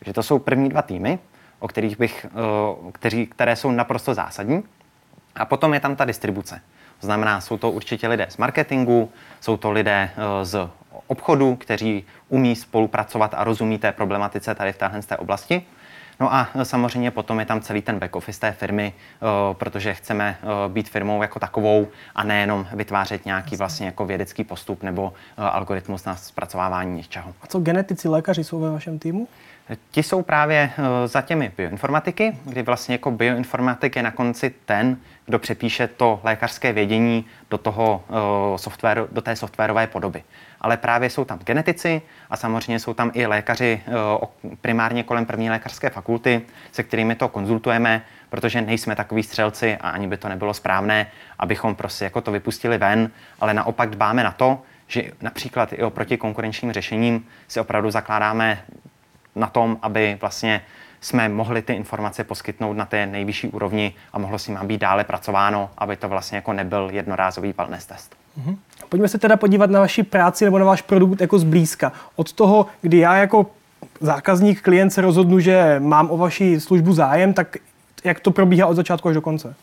Takže 0.02 0.14
to 0.14 0.24
jsou 0.24 0.40
první 0.40 0.70
dva 0.70 0.82
týmy, 0.82 1.20
o 1.60 1.68
kterých 1.68 2.00
bych, 2.00 2.26
eh, 2.26 2.92
kteří, 2.92 3.28
které 3.28 3.56
jsou 3.56 3.72
naprosto 3.72 4.14
zásadní. 4.14 4.64
A 5.36 5.46
potom 5.46 5.74
je 5.74 5.80
tam 5.80 5.96
ta 5.96 6.06
distribuce. 6.06 6.62
To 7.00 7.08
znamená, 7.08 7.42
jsou 7.42 7.58
to 7.58 7.72
určitě 7.72 8.08
lidé 8.08 8.28
z 8.30 8.38
marketingu, 8.38 9.12
jsou 9.40 9.58
to 9.58 9.72
lidé 9.72 10.10
z 10.44 10.70
obchodu, 11.12 11.56
kteří 11.56 12.04
umí 12.30 12.56
spolupracovat 12.56 13.34
a 13.38 13.44
rozumí 13.44 13.78
té 13.78 13.92
problematice 13.92 14.56
tady 14.56 14.74
v 14.74 14.78
téhle 14.78 15.02
té 15.02 15.18
oblasti. 15.18 15.62
No 16.20 16.34
a 16.34 16.50
samozřejmě 16.64 17.12
potom 17.12 17.40
je 17.40 17.46
tam 17.46 17.62
celý 17.62 17.82
ten 17.82 18.00
back 18.00 18.16
office 18.16 18.40
té 18.40 18.52
firmy, 18.52 18.94
protože 19.54 19.94
chceme 19.94 20.38
být 20.68 20.90
firmou 20.90 21.22
jako 21.22 21.40
takovou 21.40 21.88
a 22.16 22.24
nejenom 22.24 22.68
vytvářet 22.74 23.26
nějaký 23.26 23.56
vlastně 23.56 23.86
jako 23.86 24.06
vědecký 24.06 24.44
postup 24.44 24.84
nebo 24.84 25.14
algoritmus 25.38 26.06
na 26.06 26.16
zpracovávání 26.16 26.98
něčeho. 26.98 27.34
A 27.42 27.48
co 27.48 27.60
genetici, 27.60 28.08
lékaři 28.08 28.44
jsou 28.44 28.60
ve 28.60 28.72
vašem 28.72 29.00
týmu? 29.00 29.28
Ti 29.92 30.04
jsou 30.04 30.22
právě 30.22 30.72
za 31.06 31.22
těmi 31.22 31.52
bioinformatiky, 31.58 32.38
kdy 32.46 32.62
vlastně 32.62 32.96
jako 32.96 33.12
bioinformatik 33.12 33.96
je 33.96 34.04
na 34.04 34.12
konci 34.12 34.54
ten, 34.66 34.98
kdo 35.26 35.40
přepíše 35.40 35.88
to 35.88 36.20
lékařské 36.24 36.74
vědění 36.74 37.26
do, 37.50 37.58
toho, 37.58 38.04
software, 38.56 39.08
do 39.12 39.22
té 39.22 39.36
softwarové 39.36 39.88
podoby 39.88 40.24
ale 40.62 40.78
právě 40.78 41.10
jsou 41.10 41.26
tam 41.26 41.40
genetici 41.40 42.02
a 42.30 42.38
samozřejmě 42.38 42.80
jsou 42.80 42.94
tam 42.94 43.12
i 43.14 43.26
lékaři 43.26 43.82
eh, 43.88 44.56
primárně 44.62 45.04
kolem 45.04 45.26
první 45.26 45.50
lékařské 45.50 45.90
fakulty, 45.90 46.42
se 46.72 46.84
kterými 46.84 47.16
to 47.16 47.28
konzultujeme, 47.28 48.02
protože 48.30 48.62
nejsme 48.62 48.96
takový 48.96 49.24
střelci 49.24 49.78
a 49.78 49.90
ani 49.90 50.08
by 50.08 50.18
to 50.18 50.30
nebylo 50.30 50.54
správné, 50.54 51.08
abychom 51.40 51.76
prostě 51.76 52.04
jako 52.04 52.22
to 52.22 52.32
vypustili 52.32 52.78
ven, 52.78 53.12
ale 53.40 53.54
naopak 53.54 53.90
dbáme 53.90 54.24
na 54.24 54.32
to, 54.32 54.62
že 54.88 55.04
například 55.22 55.74
i 55.74 55.84
oproti 55.84 56.18
konkurenčním 56.18 56.72
řešením 56.72 57.28
si 57.48 57.60
opravdu 57.60 57.92
zakládáme 57.92 58.62
na 59.36 59.48
tom, 59.48 59.78
aby 59.82 60.18
vlastně 60.22 60.62
jsme 61.02 61.30
mohli 61.30 61.62
ty 61.62 61.74
informace 61.74 62.24
poskytnout 62.24 62.74
na 62.74 62.86
té 62.86 63.06
nejvyšší 63.06 63.48
úrovni 63.48 63.94
a 64.14 64.20
mohlo 64.20 64.40
s 64.40 64.48
nimi 64.48 64.60
být 64.64 64.82
dále 64.82 65.04
pracováno, 65.04 65.70
aby 65.78 65.96
to 65.96 66.10
vlastně 66.10 66.36
jako 66.36 66.54
nebyl 66.54 66.90
jednorázový 66.94 67.54
wellness 67.58 67.86
test. 67.86 68.21
Mm-hmm. 68.40 68.58
Pojďme 68.90 69.08
se 69.08 69.18
teda 69.18 69.38
podívat 69.38 69.70
na 69.70 69.80
vaši 69.80 70.04
práci 70.04 70.46
nebo 70.46 70.60
na 70.60 70.66
váš 70.66 70.82
produkt 70.82 71.22
jako 71.22 71.40
zblízka. 71.40 71.92
Od 72.16 72.34
toho, 72.34 72.66
kdy 72.82 72.98
já 72.98 73.16
jako 73.16 73.46
zákazník, 74.00 74.62
klient 74.62 74.90
se 74.90 75.02
rozhodnu, 75.02 75.40
že 75.40 75.76
mám 75.80 76.12
o 76.12 76.18
vaši 76.18 76.60
službu 76.60 76.94
zájem, 76.94 77.34
tak 77.34 77.58
jak 78.04 78.20
to 78.20 78.32
probíhá 78.32 78.68
od 78.68 78.76
začátku 78.76 79.10
až 79.10 79.16
do 79.16 79.22
konce? 79.22 79.56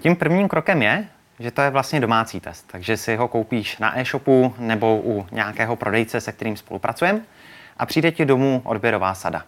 Tím 0.00 0.16
prvním 0.16 0.48
krokem 0.48 0.82
je, 0.82 1.04
že 1.38 1.50
to 1.50 1.62
je 1.62 1.70
vlastně 1.70 2.00
domácí 2.00 2.40
test. 2.40 2.64
Takže 2.72 2.96
si 2.96 3.16
ho 3.16 3.28
koupíš 3.28 3.78
na 3.78 3.98
e-shopu 3.98 4.54
nebo 4.58 5.00
u 5.04 5.26
nějakého 5.32 5.76
prodejce, 5.76 6.20
se 6.20 6.32
kterým 6.32 6.56
spolupracujeme 6.56 7.20
a 7.76 7.86
přijde 7.86 8.10
ti 8.10 8.24
domů 8.24 8.62
odběrová 8.64 9.14
sada. 9.14 9.42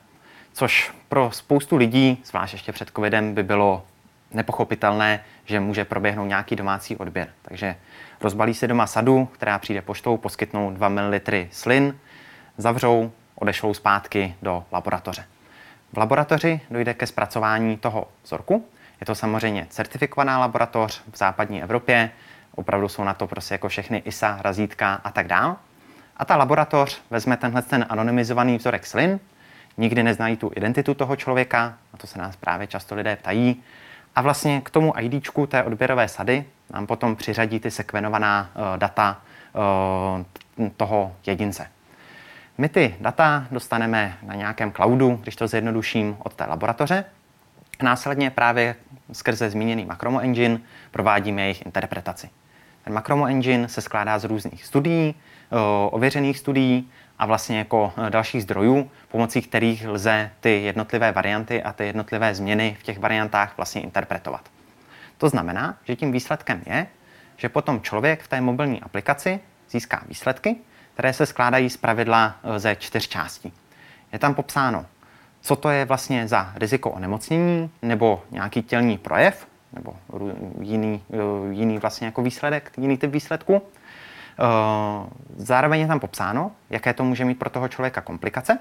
Což 0.53 0.93
pro 1.09 1.31
spoustu 1.33 1.77
lidí, 1.77 2.23
zvlášť 2.25 2.53
ještě 2.53 2.73
před 2.73 2.91
covidem, 2.97 3.35
by 3.35 3.43
bylo 3.43 3.85
nepochopitelné, 4.33 5.21
že 5.45 5.61
může 5.61 5.85
proběhnout 5.85 6.29
nějaký 6.29 6.57
domácí 6.57 6.97
odběr. 6.97 7.29
Takže 7.43 7.77
rozbalí 8.21 8.55
si 8.55 8.69
doma 8.69 8.87
sadu, 8.87 9.29
která 9.33 9.59
přijde 9.59 9.83
poštou, 9.83 10.17
poskytnou 10.17 10.71
2 10.71 10.89
ml 10.89 11.21
slin, 11.51 11.99
zavřou, 12.59 13.13
odešlou 13.35 13.75
zpátky 13.75 14.35
do 14.43 14.65
laboratoře. 14.73 15.25
V 15.93 15.99
laboratoři 15.99 16.61
dojde 16.71 16.95
ke 16.95 17.07
zpracování 17.07 17.77
toho 17.77 18.09
vzorku. 18.25 18.67
Je 19.01 19.07
to 19.07 19.15
samozřejmě 19.15 19.67
certifikovaná 19.71 20.39
laboratoř 20.39 21.03
v 21.13 21.17
západní 21.17 21.63
Evropě, 21.63 22.11
opravdu 22.55 22.89
jsou 22.89 23.05
na 23.05 23.15
to 23.15 23.27
prostě 23.27 23.55
jako 23.55 23.69
všechny 23.69 23.99
ISA, 23.99 24.39
razítka 24.41 25.01
a 25.05 25.11
tak 25.11 25.27
dále. 25.27 25.57
A 26.17 26.25
ta 26.25 26.37
laboratoř 26.37 27.03
vezme 27.11 27.37
tenhle 27.37 27.63
ten 27.63 27.87
anonymizovaný 27.89 28.57
vzorek 28.57 28.87
slin, 28.87 29.21
nikdy 29.77 30.03
neznají 30.03 30.37
tu 30.37 30.53
identitu 30.57 30.95
toho 30.95 31.17
člověka, 31.17 31.75
a 31.93 31.97
to 31.97 32.07
se 32.07 32.19
nás 32.19 32.37
právě 32.37 32.67
často 32.67 32.95
lidé 32.95 33.17
ptají, 33.17 33.63
a 34.17 34.23
vlastně 34.23 34.61
k 34.61 34.71
tomu 34.71 34.93
IDčku 34.99 35.47
té 35.47 35.63
odběrové 35.63 36.09
sady 36.09 36.45
nám 36.73 36.87
potom 36.87 37.17
přiřadí 37.17 37.61
ty 37.61 37.71
sekvenovaná 37.71 38.51
uh, 38.55 38.79
data 38.79 39.21
uh, 40.57 40.69
toho 40.77 41.17
jedince. 41.27 41.67
My 42.59 42.69
ty 42.69 42.95
data 43.01 43.47
dostaneme 43.51 44.19
na 44.23 44.35
nějakém 44.35 44.73
cloudu, 44.73 45.19
když 45.23 45.37
to 45.37 45.49
zjednoduším, 45.49 46.17
od 46.19 46.35
té 46.35 46.45
laboratoře. 46.45 47.05
Následně 47.83 48.31
právě 48.31 48.75
skrze 49.13 49.51
zmíněný 49.51 49.85
Macromo 49.85 50.21
Engine 50.21 50.59
provádíme 50.91 51.43
jejich 51.43 51.67
interpretaci. 51.67 52.31
Ten 52.85 52.93
Macromo 52.93 53.27
Engine 53.27 53.69
se 53.69 53.81
skládá 53.81 54.19
z 54.19 54.25
různých 54.25 54.65
studií, 54.65 55.15
uh, 55.51 55.59
ověřených 55.91 56.39
studií 56.39 56.91
a 57.19 57.27
vlastně 57.27 57.59
jako 57.59 57.93
dalších 58.09 58.43
zdrojů, 58.43 58.91
pomocí 59.09 59.43
kterých 59.43 59.89
lze 59.89 60.31
ty 60.41 60.63
jednotlivé 60.63 61.13
varianty 61.13 61.63
a 61.63 61.73
ty 61.73 61.87
jednotlivé 61.87 62.35
změny 62.35 62.77
v 62.81 62.83
těch 62.83 62.99
variantách 62.99 63.57
vlastně 63.57 63.81
interpretovat. 63.81 64.56
To 65.19 65.29
znamená, 65.29 65.77
že 65.85 65.97
tím 65.97 66.13
výsledkem 66.13 66.63
je, 66.67 66.87
že 67.37 67.49
potom 67.49 67.81
člověk 67.81 68.23
v 68.23 68.29
té 68.29 68.41
mobilní 68.41 68.83
aplikaci 68.83 69.41
získá 69.71 70.03
výsledky, 70.09 70.57
které 70.95 71.13
se 71.13 71.27
skládají 71.27 71.71
z 71.71 71.77
pravidla 71.77 72.37
eh, 72.45 72.59
ze 72.59 72.77
čtyř 72.77 73.09
částí. 73.09 73.53
Je 74.13 74.19
tam 74.19 74.35
popsáno, 74.35 74.87
co 75.41 75.57
to 75.57 75.71
je 75.71 75.85
vlastně 75.85 76.29
za 76.29 76.53
riziko 76.55 76.91
onemocnění 76.91 77.71
nebo 77.83 78.23
nějaký 78.31 78.63
tělní 78.63 78.99
projev, 78.99 79.47
nebo 79.73 79.97
jiný, 80.61 81.03
eh, 81.13 81.17
jiný 81.51 81.79
vlastně 81.79 82.07
jako 82.07 82.23
výsledek, 82.23 82.73
jiný 82.77 82.99
typ 82.99 83.11
výsledku. 83.11 83.63
Eh, 83.63 84.43
zároveň 85.37 85.81
je 85.81 85.87
tam 85.87 86.01
popsáno, 86.01 86.53
jaké 86.71 86.95
to 86.95 87.05
může 87.05 87.25
mít 87.25 87.39
pro 87.39 87.51
toho 87.51 87.69
člověka 87.69 88.01
komplikace, 88.01 88.59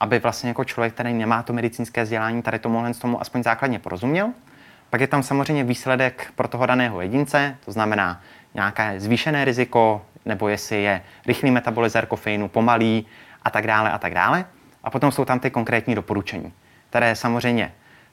aby 0.00 0.18
vlastně 0.18 0.48
jako 0.48 0.64
člověk, 0.64 0.94
který 0.94 1.14
nemá 1.14 1.42
to 1.42 1.52
medicínské 1.52 2.02
vzdělání, 2.02 2.42
tady 2.42 2.58
tomu, 2.58 2.94
tomu 3.00 3.20
aspoň 3.20 3.42
základně 3.42 3.78
porozuměl. 3.78 4.32
Pak 4.90 5.00
je 5.00 5.06
tam 5.06 5.22
samozřejmě 5.22 5.64
výsledek 5.64 6.32
pro 6.34 6.48
toho 6.48 6.66
daného 6.66 7.00
jedince, 7.00 7.56
to 7.64 7.72
znamená 7.72 8.20
nějaké 8.54 9.00
zvýšené 9.00 9.44
riziko, 9.44 10.06
nebo 10.24 10.48
jestli 10.48 10.82
je 10.82 11.02
rychlý 11.26 11.50
metabolizer 11.50 12.06
kofeinu, 12.06 12.48
pomalý 12.48 13.06
a 13.42 13.50
tak 13.50 13.66
dále 13.66 13.90
a 13.90 13.98
tak 13.98 14.14
dále. 14.14 14.44
A 14.84 14.90
potom 14.90 15.12
jsou 15.12 15.24
tam 15.24 15.40
ty 15.40 15.50
konkrétní 15.50 15.94
doporučení, 15.94 16.52
které 16.90 17.16
samozřejmě 17.16 17.72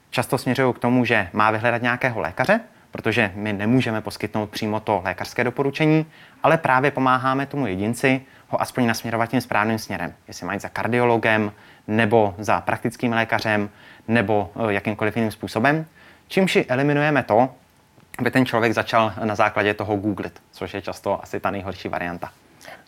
často 0.09 0.37
směřují 0.37 0.73
k 0.73 0.79
tomu, 0.79 1.05
že 1.05 1.29
má 1.33 1.51
vyhledat 1.51 1.81
nějakého 1.81 2.19
lékaře, 2.19 2.59
protože 2.91 3.31
my 3.35 3.53
nemůžeme 3.53 4.01
poskytnout 4.01 4.49
přímo 4.49 4.79
to 4.79 5.01
lékařské 5.05 5.43
doporučení, 5.43 6.05
ale 6.43 6.57
právě 6.57 6.91
pomáháme 6.91 7.45
tomu 7.45 7.67
jedinci 7.67 8.21
ho 8.47 8.61
aspoň 8.61 8.85
nasměrovat 8.87 9.29
tím 9.29 9.41
správným 9.41 9.79
směrem. 9.79 10.13
Jestli 10.27 10.45
mají 10.45 10.59
za 10.59 10.69
kardiologem, 10.69 11.51
nebo 11.87 12.35
za 12.37 12.61
praktickým 12.61 13.13
lékařem, 13.13 13.69
nebo 14.07 14.51
eh, 14.55 14.73
jakýmkoliv 14.73 15.15
jiným 15.15 15.31
způsobem. 15.31 15.85
Čímž 16.27 16.57
eliminujeme 16.67 17.23
to, 17.23 17.49
aby 18.19 18.31
ten 18.31 18.45
člověk 18.45 18.73
začal 18.73 19.13
na 19.23 19.35
základě 19.35 19.73
toho 19.73 19.95
googlit, 19.95 20.41
což 20.51 20.73
je 20.73 20.81
často 20.81 21.23
asi 21.23 21.39
ta 21.39 21.51
nejhorší 21.51 21.87
varianta. 21.87 22.31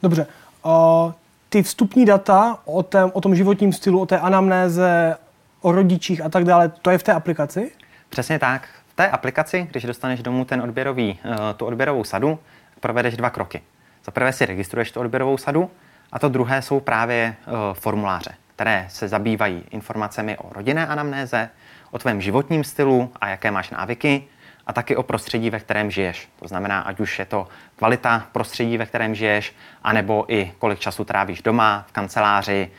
Dobře. 0.04 0.28
Uh, 0.66 1.12
ty 1.50 1.64
vstupní 1.64 2.06
data 2.06 2.58
o, 2.66 2.84
tém, 2.84 3.12
o 3.14 3.22
tom 3.22 3.36
životním 3.36 3.74
stylu, 3.74 4.02
o 4.02 4.06
té 4.06 4.20
anamnéze, 4.20 5.18
o 5.62 5.72
rodičích 5.72 6.26
a 6.26 6.30
tak 6.30 6.44
dále, 6.44 6.70
to 6.70 6.92
je 6.92 6.98
v 6.98 7.04
té 7.04 7.14
aplikaci? 7.14 7.72
Přesně 8.10 8.40
tak. 8.40 8.68
V 8.88 8.96
té 8.96 9.10
aplikaci, 9.10 9.68
když 9.72 9.84
dostaneš 9.84 10.22
domů 10.24 10.46
ten 10.46 10.62
odběrový, 10.62 11.20
uh, 11.26 11.36
tu 11.58 11.66
odběrovou 11.66 12.04
sadu, 12.04 12.40
provedeš 12.80 13.18
dva 13.18 13.30
kroky. 13.30 13.62
Za 14.06 14.12
prvé 14.12 14.34
si 14.34 14.46
registruješ 14.46 14.92
tu 14.92 15.00
odběrovou 15.00 15.38
sadu 15.38 15.72
a 16.12 16.20
to 16.20 16.30
druhé 16.30 16.62
jsou 16.62 16.80
právě 16.80 17.36
uh, 17.48 17.54
formuláře, 17.74 18.32
které 18.56 18.86
se 18.90 19.08
zabývají 19.08 19.64
informacemi 19.72 20.38
o 20.38 20.54
rodinné 20.54 20.88
anamnéze, 20.88 21.50
o 21.92 22.00
tvém 22.00 22.22
životním 22.22 22.64
stylu 22.64 23.12
a 23.22 23.28
jaké 23.28 23.52
máš 23.52 23.70
návyky, 23.70 24.24
a 24.68 24.74
taky 24.74 24.96
o 24.96 25.04
prostředí, 25.04 25.50
ve 25.50 25.60
kterém 25.60 25.92
žiješ. 25.92 26.30
To 26.40 26.48
znamená, 26.48 26.82
ať 26.82 27.00
už 27.00 27.20
je 27.20 27.26
to 27.26 27.48
kvalita 27.76 28.28
prostředí, 28.32 28.78
ve 28.78 28.86
kterém 28.86 29.16
žiješ, 29.16 29.56
anebo 29.84 30.26
i 30.28 30.52
kolik 30.60 30.80
času 30.80 31.04
trávíš 31.04 31.42
doma, 31.42 31.86
v 31.88 31.92
kanceláři, 31.92 32.72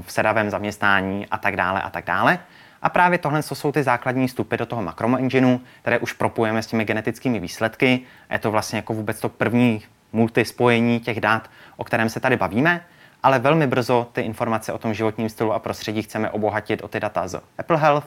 v 0.00 0.12
sedavém 0.12 0.50
zaměstnání 0.50 1.26
a 1.30 1.38
tak 1.38 1.56
dále 1.56 1.82
a 1.82 1.90
tak 1.90 2.04
dále. 2.04 2.38
A 2.82 2.88
právě 2.88 3.18
tohle 3.18 3.42
jsou 3.42 3.72
ty 3.72 3.82
základní 3.82 4.28
vstupy 4.28 4.56
do 4.56 4.66
toho 4.66 4.82
Macromo 4.82 5.18
Engineu, 5.18 5.58
které 5.80 5.98
už 5.98 6.12
propojujeme 6.12 6.62
s 6.62 6.66
těmi 6.66 6.84
genetickými 6.84 7.40
výsledky. 7.40 8.00
Je 8.30 8.38
to 8.38 8.50
vlastně 8.50 8.76
jako 8.76 8.94
vůbec 8.94 9.20
to 9.20 9.28
první 9.28 9.82
multispojení 10.12 11.00
těch 11.00 11.20
dat, 11.20 11.50
o 11.76 11.84
kterém 11.84 12.08
se 12.08 12.20
tady 12.20 12.36
bavíme, 12.36 12.84
ale 13.22 13.38
velmi 13.38 13.66
brzo 13.66 14.08
ty 14.12 14.20
informace 14.20 14.72
o 14.72 14.78
tom 14.78 14.94
životním 14.94 15.28
stylu 15.28 15.52
a 15.52 15.58
prostředí 15.58 16.02
chceme 16.02 16.30
obohatit 16.30 16.82
o 16.82 16.88
ty 16.88 17.00
data 17.00 17.28
z 17.28 17.42
Apple 17.58 17.76
Health, 17.76 18.06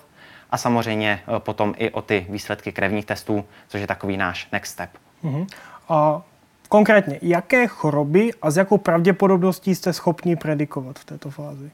a 0.56 0.58
samozřejmě 0.58 1.20
eh, 1.28 1.40
potom 1.40 1.74
i 1.78 1.90
o 1.92 2.02
ty 2.02 2.26
výsledky 2.30 2.72
krevních 2.72 3.06
testů, 3.06 3.46
což 3.68 3.82
je 3.82 3.88
takový 3.88 4.18
náš 4.18 4.48
next 4.52 4.72
step. 4.72 4.90
Uh-huh. 5.24 5.48
A 5.90 6.22
konkrétně, 6.70 7.20
jaké 7.22 7.68
choroby 7.68 8.32
a 8.42 8.52
s 8.52 8.58
jakou 8.58 8.78
pravděpodobností 8.78 9.76
jste 9.76 9.94
schopni 9.94 10.36
predikovat 10.36 11.00
v 11.00 11.06
této 11.06 11.30
fázi? 11.30 11.72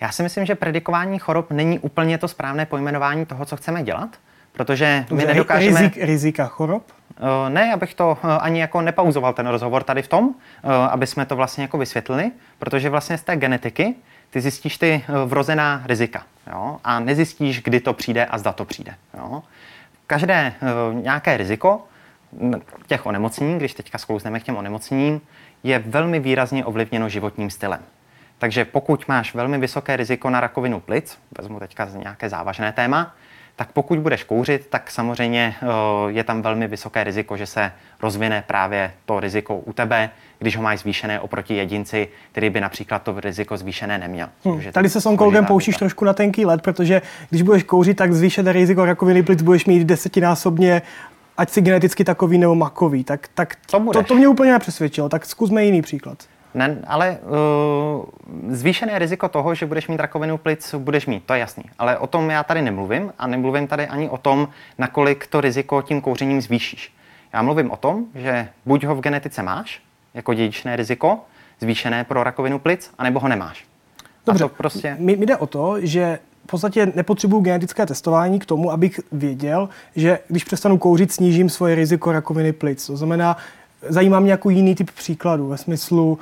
Já 0.00 0.12
si 0.12 0.22
myslím, 0.22 0.46
že 0.46 0.54
predikování 0.54 1.18
chorob 1.18 1.50
není 1.50 1.78
úplně 1.78 2.18
to 2.18 2.28
správné 2.28 2.66
pojmenování 2.66 3.26
toho, 3.26 3.44
co 3.44 3.56
chceme 3.56 3.82
dělat, 3.82 4.10
protože 4.52 5.04
Dobře, 5.08 5.26
my 5.26 5.32
nedokážeme... 5.32 5.80
Rizik, 5.80 5.96
rizika 6.04 6.46
chorob? 6.46 6.82
Eh, 7.16 7.50
ne, 7.50 7.72
abych 7.72 7.94
to 7.94 8.18
eh, 8.24 8.38
ani 8.40 8.60
jako 8.60 8.82
nepauzoval 8.82 9.32
ten 9.32 9.46
rozhovor 9.46 9.82
tady 9.82 10.02
v 10.02 10.08
tom, 10.08 10.34
aby 10.90 11.06
jsme 11.06 11.26
to 11.26 11.36
vlastně 11.36 11.64
jako 11.64 11.78
vysvětlili, 11.78 12.30
protože 12.58 12.90
vlastně 12.90 13.18
z 13.18 13.22
té 13.22 13.36
genetiky 13.36 13.94
ty 14.32 14.40
zjistíš 14.40 14.78
ty 14.78 15.04
vrozená 15.26 15.82
rizika 15.86 16.22
jo, 16.52 16.78
a 16.84 17.00
nezjistíš, 17.00 17.62
kdy 17.62 17.80
to 17.80 17.92
přijde 17.92 18.26
a 18.26 18.38
zda 18.38 18.52
to 18.52 18.64
přijde. 18.64 18.94
Jo. 19.18 19.42
Každé 20.06 20.54
uh, 20.62 21.02
nějaké 21.02 21.36
riziko 21.36 21.84
těch 22.86 23.06
onemocnění, 23.06 23.56
když 23.56 23.74
teďka 23.74 23.98
sklouzneme 23.98 24.40
k 24.40 24.42
těm 24.42 24.56
onemocněním, 24.56 25.20
je 25.62 25.78
velmi 25.78 26.20
výrazně 26.20 26.64
ovlivněno 26.64 27.08
životním 27.08 27.50
stylem. 27.50 27.80
Takže 28.38 28.64
pokud 28.64 29.08
máš 29.08 29.34
velmi 29.34 29.58
vysoké 29.58 29.96
riziko 29.96 30.30
na 30.30 30.40
rakovinu 30.40 30.80
plic, 30.80 31.18
vezmu 31.38 31.60
teďka 31.60 31.88
nějaké 31.96 32.28
závažné 32.28 32.72
téma, 32.72 33.14
tak 33.62 33.72
pokud 33.72 33.98
budeš 33.98 34.24
kouřit, 34.24 34.66
tak 34.70 34.90
samozřejmě 34.90 35.54
eh, 35.62 35.66
je 36.06 36.24
tam 36.24 36.42
velmi 36.42 36.68
vysoké 36.68 37.04
riziko, 37.04 37.36
že 37.36 37.46
se 37.46 37.72
rozvine 38.00 38.44
právě 38.46 38.92
to 39.06 39.20
riziko 39.20 39.56
u 39.56 39.72
tebe, 39.72 40.10
když 40.38 40.56
ho 40.56 40.62
máš 40.62 40.80
zvýšené 40.80 41.20
oproti 41.20 41.54
jedinci, 41.54 42.08
který 42.32 42.50
by 42.50 42.60
například 42.60 43.02
to 43.02 43.20
riziko 43.20 43.56
zvýšené 43.56 43.98
neměl. 43.98 44.28
Hmm. 44.44 44.60
Tady 44.72 44.88
se 44.88 45.00
s 45.00 45.06
onkologem 45.06 45.46
pouštíš 45.46 45.76
trošku 45.76 46.04
na 46.04 46.12
tenký 46.12 46.46
let, 46.46 46.62
protože 46.62 47.02
když 47.30 47.42
budeš 47.42 47.62
kouřit, 47.62 47.96
tak 47.96 48.12
zvýšené 48.12 48.52
riziko 48.52 48.84
rakoviny 48.84 49.22
plic 49.22 49.42
budeš 49.42 49.66
mít 49.66 49.84
desetinásobně 49.84 50.82
ať 51.36 51.50
si 51.50 51.60
geneticky 51.60 52.04
takový 52.04 52.38
nebo 52.38 52.54
makový. 52.54 53.04
Tak, 53.04 53.28
tak 53.34 53.56
to, 53.70 53.84
to, 53.92 54.02
to 54.02 54.14
mě 54.14 54.28
úplně 54.28 54.52
nepřesvědčilo. 54.52 55.08
Tak 55.08 55.26
zkusme 55.26 55.64
jiný 55.64 55.82
příklad. 55.82 56.18
Ne, 56.54 56.78
ale 56.86 57.18
uh, 57.22 58.04
zvýšené 58.54 58.98
riziko 58.98 59.28
toho, 59.28 59.54
že 59.54 59.66
budeš 59.66 59.88
mít 59.88 60.00
rakovinu 60.00 60.38
plic, 60.38 60.74
budeš 60.78 61.06
mít, 61.06 61.24
to 61.24 61.34
je 61.34 61.40
jasný. 61.40 61.64
Ale 61.78 61.98
o 61.98 62.06
tom 62.06 62.30
já 62.30 62.42
tady 62.42 62.62
nemluvím 62.62 63.12
a 63.18 63.26
nemluvím 63.26 63.66
tady 63.66 63.86
ani 63.86 64.08
o 64.08 64.18
tom, 64.18 64.48
nakolik 64.78 65.26
to 65.26 65.40
riziko 65.40 65.82
tím 65.82 66.00
kouřením 66.00 66.42
zvýšíš. 66.42 66.92
Já 67.32 67.42
mluvím 67.42 67.70
o 67.70 67.76
tom, 67.76 68.04
že 68.14 68.48
buď 68.66 68.84
ho 68.84 68.94
v 68.94 69.00
genetice 69.00 69.42
máš, 69.42 69.82
jako 70.14 70.34
dědičné 70.34 70.76
riziko, 70.76 71.18
zvýšené 71.60 72.04
pro 72.04 72.24
rakovinu 72.24 72.58
plic, 72.58 72.90
anebo 72.98 73.20
ho 73.20 73.28
nemáš. 73.28 73.64
Dobře, 74.26 74.44
a 74.44 74.48
to 74.48 74.54
prostě... 74.54 74.96
mi, 74.98 75.16
mi 75.16 75.26
jde 75.26 75.36
o 75.36 75.46
to, 75.46 75.76
že 75.80 76.18
v 76.44 76.46
podstatě 76.46 76.92
nepotřebuju 76.94 77.42
genetické 77.42 77.86
testování 77.86 78.38
k 78.38 78.46
tomu, 78.46 78.70
abych 78.70 79.00
věděl, 79.12 79.68
že 79.96 80.18
když 80.28 80.44
přestanu 80.44 80.78
kouřit, 80.78 81.12
snížím 81.12 81.48
svoje 81.48 81.74
riziko 81.74 82.12
rakoviny 82.12 82.52
plic. 82.52 82.86
To 82.86 82.96
znamená, 82.96 83.36
zajímá 83.88 84.20
mě 84.20 84.30
jako 84.30 84.50
jiný 84.50 84.74
typ 84.74 84.90
příkladů 84.90 85.48
ve 85.48 85.56
smyslu 85.56 86.18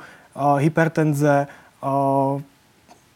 hypertenze, 0.57 1.47
uh, 1.83 2.41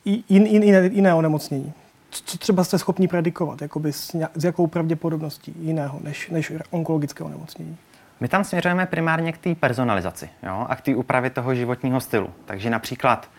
jin, 0.05 0.45
jin, 0.45 0.63
jiné, 0.63 0.89
jiné 0.93 1.13
onemocnění. 1.13 1.73
Co 2.09 2.37
třeba 2.37 2.63
jste 2.63 2.79
schopni 2.79 3.07
predikovat, 3.07 3.61
jakoby 3.61 3.93
s, 3.93 4.15
s 4.35 4.43
jakou 4.43 4.67
pravděpodobností 4.67 5.53
jiného 5.59 5.99
než, 6.03 6.29
než 6.29 6.51
onkologické 6.69 7.23
onemocnění? 7.23 7.77
My 8.19 8.27
tam 8.27 8.43
směřujeme 8.43 8.85
primárně 8.85 9.31
k 9.31 9.37
té 9.37 9.55
personalizaci 9.55 10.29
jo, 10.43 10.65
a 10.69 10.75
k 10.75 10.81
té 10.81 10.95
úpravě 10.95 11.29
toho 11.29 11.55
životního 11.55 12.01
stylu. 12.01 12.29
Takže 12.45 12.69
například 12.69 13.29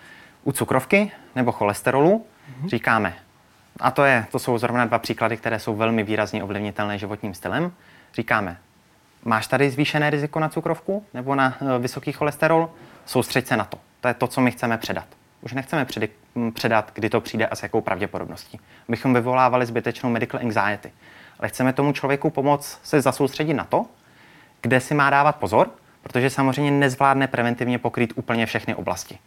u 0.45 0.53
cukrovky 0.53 1.11
nebo 1.37 1.53
cholesterolu 1.53 2.19
mm-hmm. 2.19 2.69
říkáme, 2.69 3.15
a 3.81 3.91
to, 3.91 4.05
je, 4.05 4.27
to 4.33 4.39
jsou 4.39 4.59
zrovna 4.59 4.85
dva 4.85 4.99
příklady, 4.99 5.37
které 5.37 5.59
jsou 5.59 5.77
velmi 5.77 6.03
výrazně 6.03 6.43
ovlivnitelné 6.43 6.99
životním 6.99 7.35
stylem, 7.35 7.73
říkáme, 8.15 8.57
máš 9.25 9.47
tady 9.47 9.71
zvýšené 9.71 10.11
riziko 10.11 10.41
na 10.41 10.49
cukrovku 10.49 11.05
nebo 11.15 11.35
na 11.35 11.57
uh, 11.61 11.83
vysoký 11.83 12.13
cholesterol, 12.13 12.71
soustřeď 13.07 13.47
se 13.47 13.57
na 13.57 13.65
to. 13.65 13.79
To 14.01 14.09
je 14.09 14.15
to, 14.15 14.27
co 14.27 14.41
my 14.41 14.51
chceme 14.51 14.79
předat. 14.79 15.07
Už 15.41 15.53
nechceme 15.53 15.85
před, 15.85 16.11
předat, 16.55 16.91
kdy 16.95 17.11
to 17.11 17.21
přijde 17.21 17.47
a 17.47 17.57
s 17.57 17.63
jakou 17.63 17.81
pravděpodobností. 17.81 18.61
Bychom 18.89 19.15
vyvolávali 19.15 19.67
zbytečnou 19.67 20.11
medical 20.11 20.41
anxiety. 20.41 20.93
Ale 21.39 21.49
chceme 21.49 21.73
tomu 21.73 21.93
člověku 21.93 22.31
pomoct 22.31 22.81
se 22.83 23.01
zasoustředit 23.01 23.55
na 23.55 23.65
to, 23.65 23.87
kde 24.63 24.81
si 24.81 24.95
má 24.95 25.11
dávat 25.11 25.37
pozor, 25.37 25.71
protože 26.03 26.31
samozřejmě 26.31 26.71
nezvládne 26.71 27.27
preventivně 27.27 27.79
pokrýt 27.79 28.13
úplně 28.17 28.47
všechny 28.47 28.75
oblasti. 28.75 29.19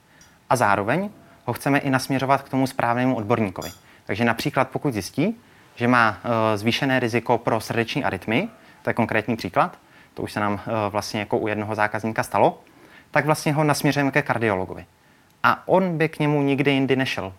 A 0.50 0.56
zároveň 0.56 1.10
ho 1.46 1.54
chceme 1.54 1.80
i 1.80 1.90
nasměřovat 1.90 2.42
k 2.42 2.50
tomu 2.50 2.68
správnému 2.68 3.16
odborníkovi. 3.16 3.70
Takže 4.06 4.26
například 4.26 4.70
pokud 4.70 4.94
zjistí, 4.94 5.38
že 5.76 5.88
má 5.88 6.10
uh, 6.10 6.32
zvýšené 6.56 7.00
riziko 7.00 7.38
pro 7.38 7.62
srdeční 7.62 8.04
arytmy, 8.04 8.50
to 8.82 8.90
je 8.90 8.94
konkrétní 8.94 9.36
příklad, 9.36 9.78
to 10.14 10.22
už 10.22 10.32
se 10.32 10.40
nám 10.40 10.54
uh, 10.54 10.60
vlastně 10.90 11.20
jako 11.20 11.38
u 11.38 11.48
jednoho 11.48 11.76
zákazníka 11.76 12.24
stalo, 12.24 12.62
tak 13.12 13.26
vlastně 13.26 13.54
ho 13.54 13.64
nasměřujeme 13.64 14.12
ke 14.12 14.22
kardiologovi. 14.22 14.86
A 15.44 15.68
on 15.68 15.98
by 15.98 16.10
k 16.10 16.20
němu 16.20 16.42
nikdy 16.42 16.72
jindy 16.72 16.96
nešel. 16.96 17.34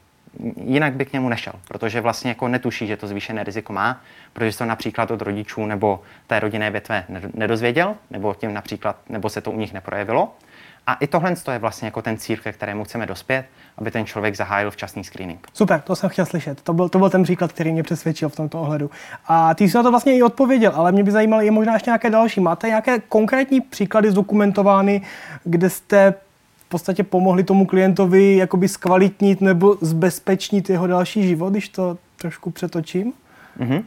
Jinak 0.65 0.93
by 0.93 1.05
k 1.05 1.13
němu 1.13 1.29
nešel, 1.29 1.53
protože 1.69 2.01
vlastně 2.01 2.29
jako 2.29 2.49
netuší, 2.49 2.87
že 2.87 2.97
to 2.97 3.07
zvýšené 3.07 3.45
riziko 3.45 3.73
má, 3.73 4.01
protože 4.33 4.53
se 4.53 4.59
to 4.59 4.65
například 4.65 5.11
od 5.11 5.23
rodičů 5.23 5.67
nebo 5.67 6.03
té 6.27 6.41
rodinné 6.41 6.71
větve 6.71 7.05
nedozvěděl, 7.35 7.95
nebo 8.11 8.35
tím 8.35 8.55
například, 8.55 8.97
nebo 9.09 9.29
se 9.29 9.41
to 9.41 9.51
u 9.51 9.59
nich 9.59 9.73
neprojevilo. 9.73 10.35
A 10.87 10.95
i 10.95 11.07
tohle 11.07 11.35
je 11.53 11.59
vlastně 11.59 11.87
jako 11.87 12.03
ten 12.03 12.17
cíl, 12.19 12.37
ke 12.37 12.53
kterému 12.53 12.85
chceme 12.85 13.07
dospět, 13.07 13.45
aby 13.79 13.91
ten 13.91 14.07
člověk 14.07 14.37
zahájil 14.37 14.71
včasný 14.71 15.05
screening. 15.05 15.47
Super, 15.53 15.81
to 15.81 15.97
jsem 15.97 16.11
chtěl 16.11 16.27
slyšet. 16.27 16.63
To 16.63 16.73
byl, 16.73 16.89
to 16.89 16.99
byl 16.99 17.11
ten 17.11 17.23
příklad, 17.23 17.53
který 17.53 17.73
mě 17.73 17.83
přesvědčil 17.83 18.29
v 18.29 18.37
tomto 18.37 18.61
ohledu. 18.61 18.91
A 19.27 19.55
ty 19.55 19.69
jsi 19.69 19.77
na 19.77 19.83
to 19.83 19.91
vlastně 19.91 20.17
i 20.17 20.23
odpověděl, 20.23 20.73
ale 20.75 20.93
mě 20.93 21.05
by 21.05 21.11
zajímalo 21.11 21.43
je 21.43 21.51
možná 21.51 21.75
ještě 21.75 21.91
nějaké 21.91 22.11
další. 22.11 22.41
Máte 22.41 22.67
nějaké 22.67 22.99
konkrétní 22.99 23.61
příklady 23.61 24.11
zdokumentovány, 24.11 25.03
kde 25.45 25.71
jste 25.71 26.15
v 26.57 26.69
podstatě 26.69 27.03
pomohli 27.03 27.45
tomu 27.45 27.67
klientovi 27.67 28.37
jakoby 28.37 28.69
zkvalitnit 28.69 29.41
nebo 29.41 29.77
zbezpečnit 29.81 30.71
jeho 30.71 30.87
další 30.87 31.29
život, 31.29 31.51
když 31.51 31.69
to 31.69 31.99
trošku 32.17 32.51
přetočím? 32.51 33.13
Mm-hmm. 33.61 33.83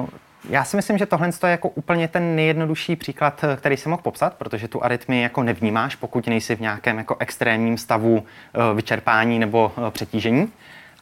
Uh, 0.00 0.08
já 0.48 0.64
si 0.64 0.76
myslím, 0.76 0.98
že 0.98 1.06
tohle 1.06 1.28
je 1.44 1.50
jako 1.50 1.68
úplně 1.68 2.08
ten 2.08 2.36
nejjednodušší 2.36 2.96
příklad, 2.96 3.44
který 3.56 3.76
jsem 3.76 3.90
mohl 3.90 4.02
popsat, 4.02 4.34
protože 4.34 4.68
tu 4.68 4.84
arytmii 4.84 5.22
jako 5.22 5.42
nevnímáš, 5.42 5.96
pokud 5.96 6.26
nejsi 6.26 6.56
v 6.56 6.60
nějakém 6.60 6.98
jako 6.98 7.16
extrémním 7.18 7.78
stavu 7.78 8.24
eh, 8.24 8.74
vyčerpání 8.74 9.38
nebo 9.38 9.72
eh, 9.76 9.90
přetížení 9.90 10.52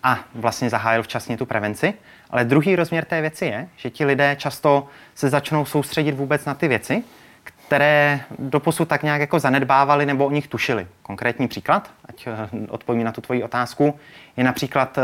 a 0.03 0.19
vlastně 0.35 0.71
zahájil 0.71 1.03
včasně 1.03 1.37
tu 1.37 1.47
prevenci. 1.47 1.95
Ale 2.31 2.45
druhý 2.45 2.77
rozměr 2.77 3.05
té 3.05 3.21
věci 3.21 3.45
je, 3.47 3.69
že 3.77 3.91
ti 3.91 4.05
lidé 4.05 4.37
často 4.39 4.87
se 5.15 5.29
začnou 5.29 5.65
soustředit 5.65 6.13
vůbec 6.13 6.45
na 6.45 6.55
ty 6.55 6.69
věci, 6.69 7.03
které 7.45 8.21
doposud 8.39 8.89
tak 8.89 9.03
nějak 9.03 9.21
jako 9.21 9.39
zanedbávali 9.39 10.07
nebo 10.07 10.27
o 10.27 10.31
nich 10.31 10.49
tušili. 10.49 10.87
Konkrétní 11.03 11.49
příklad, 11.49 11.91
ať 12.09 12.27
eh, 12.27 12.33
odpovím 12.69 13.05
na 13.05 13.13
tu 13.13 13.21
tvoji 13.21 13.43
otázku, 13.43 13.99
je 14.37 14.45
například 14.45 14.99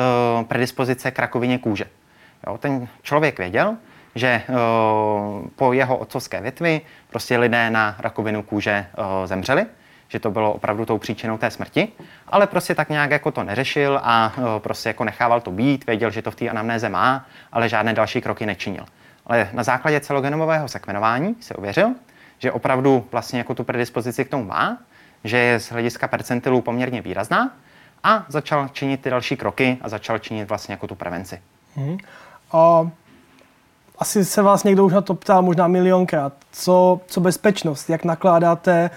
predispozice 0.48 1.11
k 1.11 1.18
rakovině 1.18 1.59
kůže. 1.59 1.85
Jo, 2.46 2.59
ten 2.59 2.88
člověk 3.03 3.38
věděl, 3.38 3.76
že 4.14 4.42
uh, 4.49 5.49
po 5.57 5.73
jeho 5.73 5.96
otcovské 5.96 6.40
větvi 6.40 6.81
prostě 7.11 7.38
lidé 7.38 7.70
na 7.70 7.96
rakovinu 7.99 8.42
kůže 8.42 8.87
uh, 8.99 9.05
zemřeli, 9.27 9.66
že 10.09 10.18
to 10.18 10.31
bylo 10.31 10.53
opravdu 10.53 10.87
tou 10.87 10.99
příčinou 10.99 11.38
té 11.38 11.51
smrti, 11.51 11.88
ale 12.29 12.46
prostě 12.46 12.75
tak 12.75 12.88
nějak 12.88 13.11
jako 13.11 13.31
to 13.31 13.42
neřešil 13.42 14.01
a 14.03 14.33
uh, 14.37 14.44
prostě 14.59 14.88
jako 14.88 15.05
nechával 15.05 15.40
to 15.40 15.51
být, 15.51 15.87
věděl, 15.87 16.11
že 16.11 16.23
to 16.23 16.31
v 16.31 16.37
té 16.37 16.49
anamnéze 16.49 16.88
má, 16.88 17.27
ale 17.53 17.68
žádné 17.68 17.92
další 17.92 18.20
kroky 18.20 18.46
nečinil. 18.46 18.85
Ale 19.27 19.49
na 19.53 19.62
základě 19.62 20.01
celogenomového 20.01 20.68
sekvenování 20.68 21.37
se 21.40 21.55
ověřil, 21.55 21.94
že 22.38 22.53
opravdu 22.53 23.07
vlastně 23.12 23.38
jako 23.38 23.55
tu 23.55 23.64
predispozici 23.64 24.25
k 24.25 24.29
tomu 24.29 24.44
má, 24.44 24.79
že 25.25 25.38
je 25.38 25.61
z 25.61 25.73
hlediska 25.73 26.09
percentilů 26.09 26.61
poměrně 26.61 27.03
výrazná 27.03 27.51
a 28.03 28.25
začal 28.29 28.68
činit 28.68 29.01
ty 29.01 29.11
další 29.11 29.37
kroky 29.37 29.79
a 29.81 29.88
začal 29.88 30.18
činit 30.18 30.49
vlastně 30.49 30.73
jako 30.73 30.87
tu 30.87 30.94
prevenci. 30.94 31.42
Hmm. 31.77 31.99
A 32.53 32.90
asi 34.00 34.24
se 34.24 34.42
vás 34.42 34.64
někdo 34.64 34.84
už 34.84 34.92
na 34.92 35.00
to 35.00 35.14
ptal 35.14 35.42
možná 35.42 35.68
milionkrát. 35.68 36.32
Co, 36.52 37.00
co 37.06 37.20
bezpečnost? 37.20 37.90
Jak 37.90 38.04
nakládáte 38.04 38.90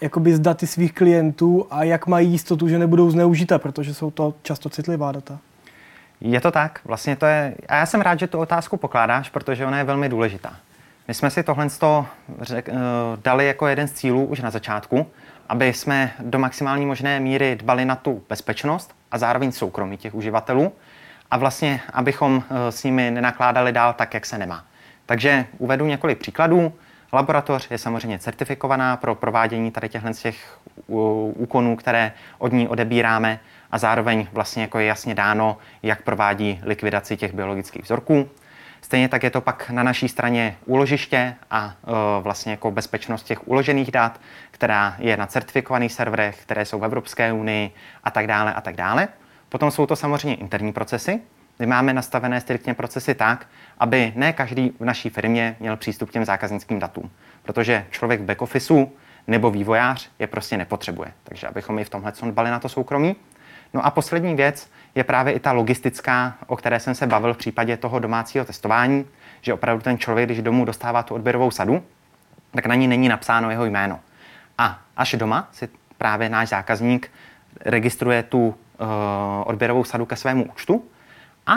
jakoby 0.00 0.34
s 0.34 0.40
daty 0.40 0.66
svých 0.66 0.92
klientů 0.92 1.66
a 1.70 1.84
jak 1.84 2.06
mají 2.06 2.30
jistotu, 2.30 2.68
že 2.68 2.78
nebudou 2.78 3.10
zneužita, 3.10 3.58
protože 3.58 3.94
jsou 3.94 4.10
to 4.10 4.34
často 4.42 4.68
citlivá 4.68 5.12
data? 5.12 5.38
Je 6.20 6.40
to 6.40 6.50
tak, 6.50 6.80
vlastně 6.84 7.16
to 7.16 7.26
je, 7.26 7.54
a 7.68 7.76
já 7.76 7.86
jsem 7.86 8.00
rád, 8.00 8.18
že 8.18 8.26
tu 8.26 8.38
otázku 8.38 8.76
pokládáš, 8.76 9.30
protože 9.30 9.66
ona 9.66 9.78
je 9.78 9.84
velmi 9.84 10.08
důležitá. 10.08 10.56
My 11.08 11.14
jsme 11.14 11.30
si 11.30 11.42
tohle 11.42 11.68
řek, 12.40 12.68
eh, 12.68 12.74
dali 13.24 13.46
jako 13.46 13.66
jeden 13.66 13.88
z 13.88 13.92
cílů 13.92 14.24
už 14.24 14.40
na 14.40 14.50
začátku, 14.50 15.06
aby 15.48 15.72
jsme 15.72 16.12
do 16.20 16.38
maximální 16.38 16.86
možné 16.86 17.20
míry 17.20 17.56
dbali 17.56 17.84
na 17.84 17.96
tu 17.96 18.22
bezpečnost 18.28 18.94
a 19.10 19.18
zároveň 19.18 19.52
soukromí 19.52 19.96
těch 19.96 20.14
uživatelů, 20.14 20.72
a 21.30 21.36
vlastně, 21.36 21.80
abychom 21.92 22.42
eh, 22.50 22.72
s 22.72 22.84
nimi 22.84 23.10
nenakládali 23.10 23.72
dál 23.72 23.92
tak, 23.92 24.14
jak 24.14 24.26
se 24.26 24.38
nemá. 24.38 24.64
Takže 25.06 25.46
uvedu 25.58 25.86
několik 25.86 26.18
příkladů. 26.18 26.72
Laboratoř 27.12 27.70
je 27.70 27.78
samozřejmě 27.78 28.18
certifikovaná 28.18 28.96
pro 28.96 29.14
provádění 29.14 29.70
tady 29.70 29.88
těchto 29.88 30.12
těch 30.12 30.58
úkonů, 31.34 31.76
které 31.76 32.12
od 32.38 32.52
ní 32.52 32.68
odebíráme 32.68 33.40
a 33.72 33.78
zároveň 33.78 34.26
vlastně 34.32 34.62
jako 34.62 34.78
je 34.78 34.86
jasně 34.86 35.14
dáno, 35.14 35.58
jak 35.82 36.02
provádí 36.02 36.60
likvidaci 36.62 37.16
těch 37.16 37.34
biologických 37.34 37.82
vzorků. 37.82 38.28
Stejně 38.80 39.08
tak 39.08 39.22
je 39.22 39.30
to 39.30 39.40
pak 39.40 39.70
na 39.70 39.82
naší 39.82 40.08
straně 40.08 40.56
úložiště 40.64 41.34
a 41.50 41.74
e, 41.84 42.22
vlastně 42.22 42.52
jako 42.52 42.70
bezpečnost 42.70 43.22
těch 43.22 43.48
uložených 43.48 43.90
dat, 43.90 44.20
která 44.50 44.96
je 44.98 45.16
na 45.16 45.26
certifikovaných 45.26 45.92
serverech, 45.92 46.42
které 46.42 46.64
jsou 46.64 46.78
v 46.78 46.84
Evropské 46.84 47.32
unii 47.32 47.70
a 48.04 48.10
tak 48.10 48.26
dále 48.26 48.54
a 48.54 48.60
tak 48.60 48.76
dále. 48.76 49.08
Potom 49.50 49.70
jsou 49.70 49.86
to 49.86 49.96
samozřejmě 49.96 50.34
interní 50.34 50.72
procesy, 50.72 51.20
kdy 51.56 51.66
máme 51.66 51.92
nastavené 51.92 52.40
striktně 52.40 52.74
procesy 52.74 53.14
tak, 53.14 53.46
aby 53.78 54.12
ne 54.16 54.32
každý 54.32 54.72
v 54.80 54.84
naší 54.84 55.10
firmě 55.10 55.56
měl 55.60 55.76
přístup 55.76 56.10
k 56.10 56.12
těm 56.12 56.24
zákaznickým 56.24 56.78
datům. 56.78 57.10
Protože 57.42 57.86
člověk 57.90 58.20
v 58.20 58.24
back 58.24 58.42
officeu 58.42 58.92
nebo 59.26 59.50
vývojář 59.50 60.10
je 60.18 60.26
prostě 60.26 60.56
nepotřebuje. 60.56 61.12
Takže 61.24 61.46
abychom 61.46 61.78
i 61.78 61.84
v 61.84 61.90
tomhle 61.90 62.12
dbali 62.30 62.50
na 62.50 62.58
to 62.58 62.68
soukromí. 62.68 63.16
No 63.74 63.86
a 63.86 63.90
poslední 63.90 64.34
věc 64.34 64.70
je 64.94 65.04
právě 65.04 65.32
i 65.32 65.40
ta 65.40 65.52
logistická, 65.52 66.34
o 66.46 66.56
které 66.56 66.80
jsem 66.80 66.94
se 66.94 67.06
bavil 67.06 67.34
v 67.34 67.38
případě 67.38 67.76
toho 67.76 67.98
domácího 67.98 68.44
testování, 68.44 69.06
že 69.40 69.54
opravdu 69.54 69.82
ten 69.82 69.98
člověk, 69.98 70.28
když 70.28 70.42
domů 70.42 70.64
dostává 70.64 71.02
tu 71.02 71.14
odběrovou 71.14 71.50
sadu, 71.50 71.82
tak 72.50 72.66
na 72.66 72.74
ní 72.74 72.88
není 72.88 73.08
napsáno 73.08 73.50
jeho 73.50 73.64
jméno. 73.64 74.00
A 74.58 74.78
až 74.96 75.14
doma 75.18 75.48
si 75.52 75.68
právě 75.98 76.28
náš 76.28 76.48
zákazník 76.48 77.10
registruje 77.64 78.22
tu 78.22 78.48
uh, 78.48 78.54
odběrovou 79.44 79.84
sadu 79.84 80.06
ke 80.06 80.16
svému 80.16 80.44
účtu 80.44 80.84
a 81.46 81.52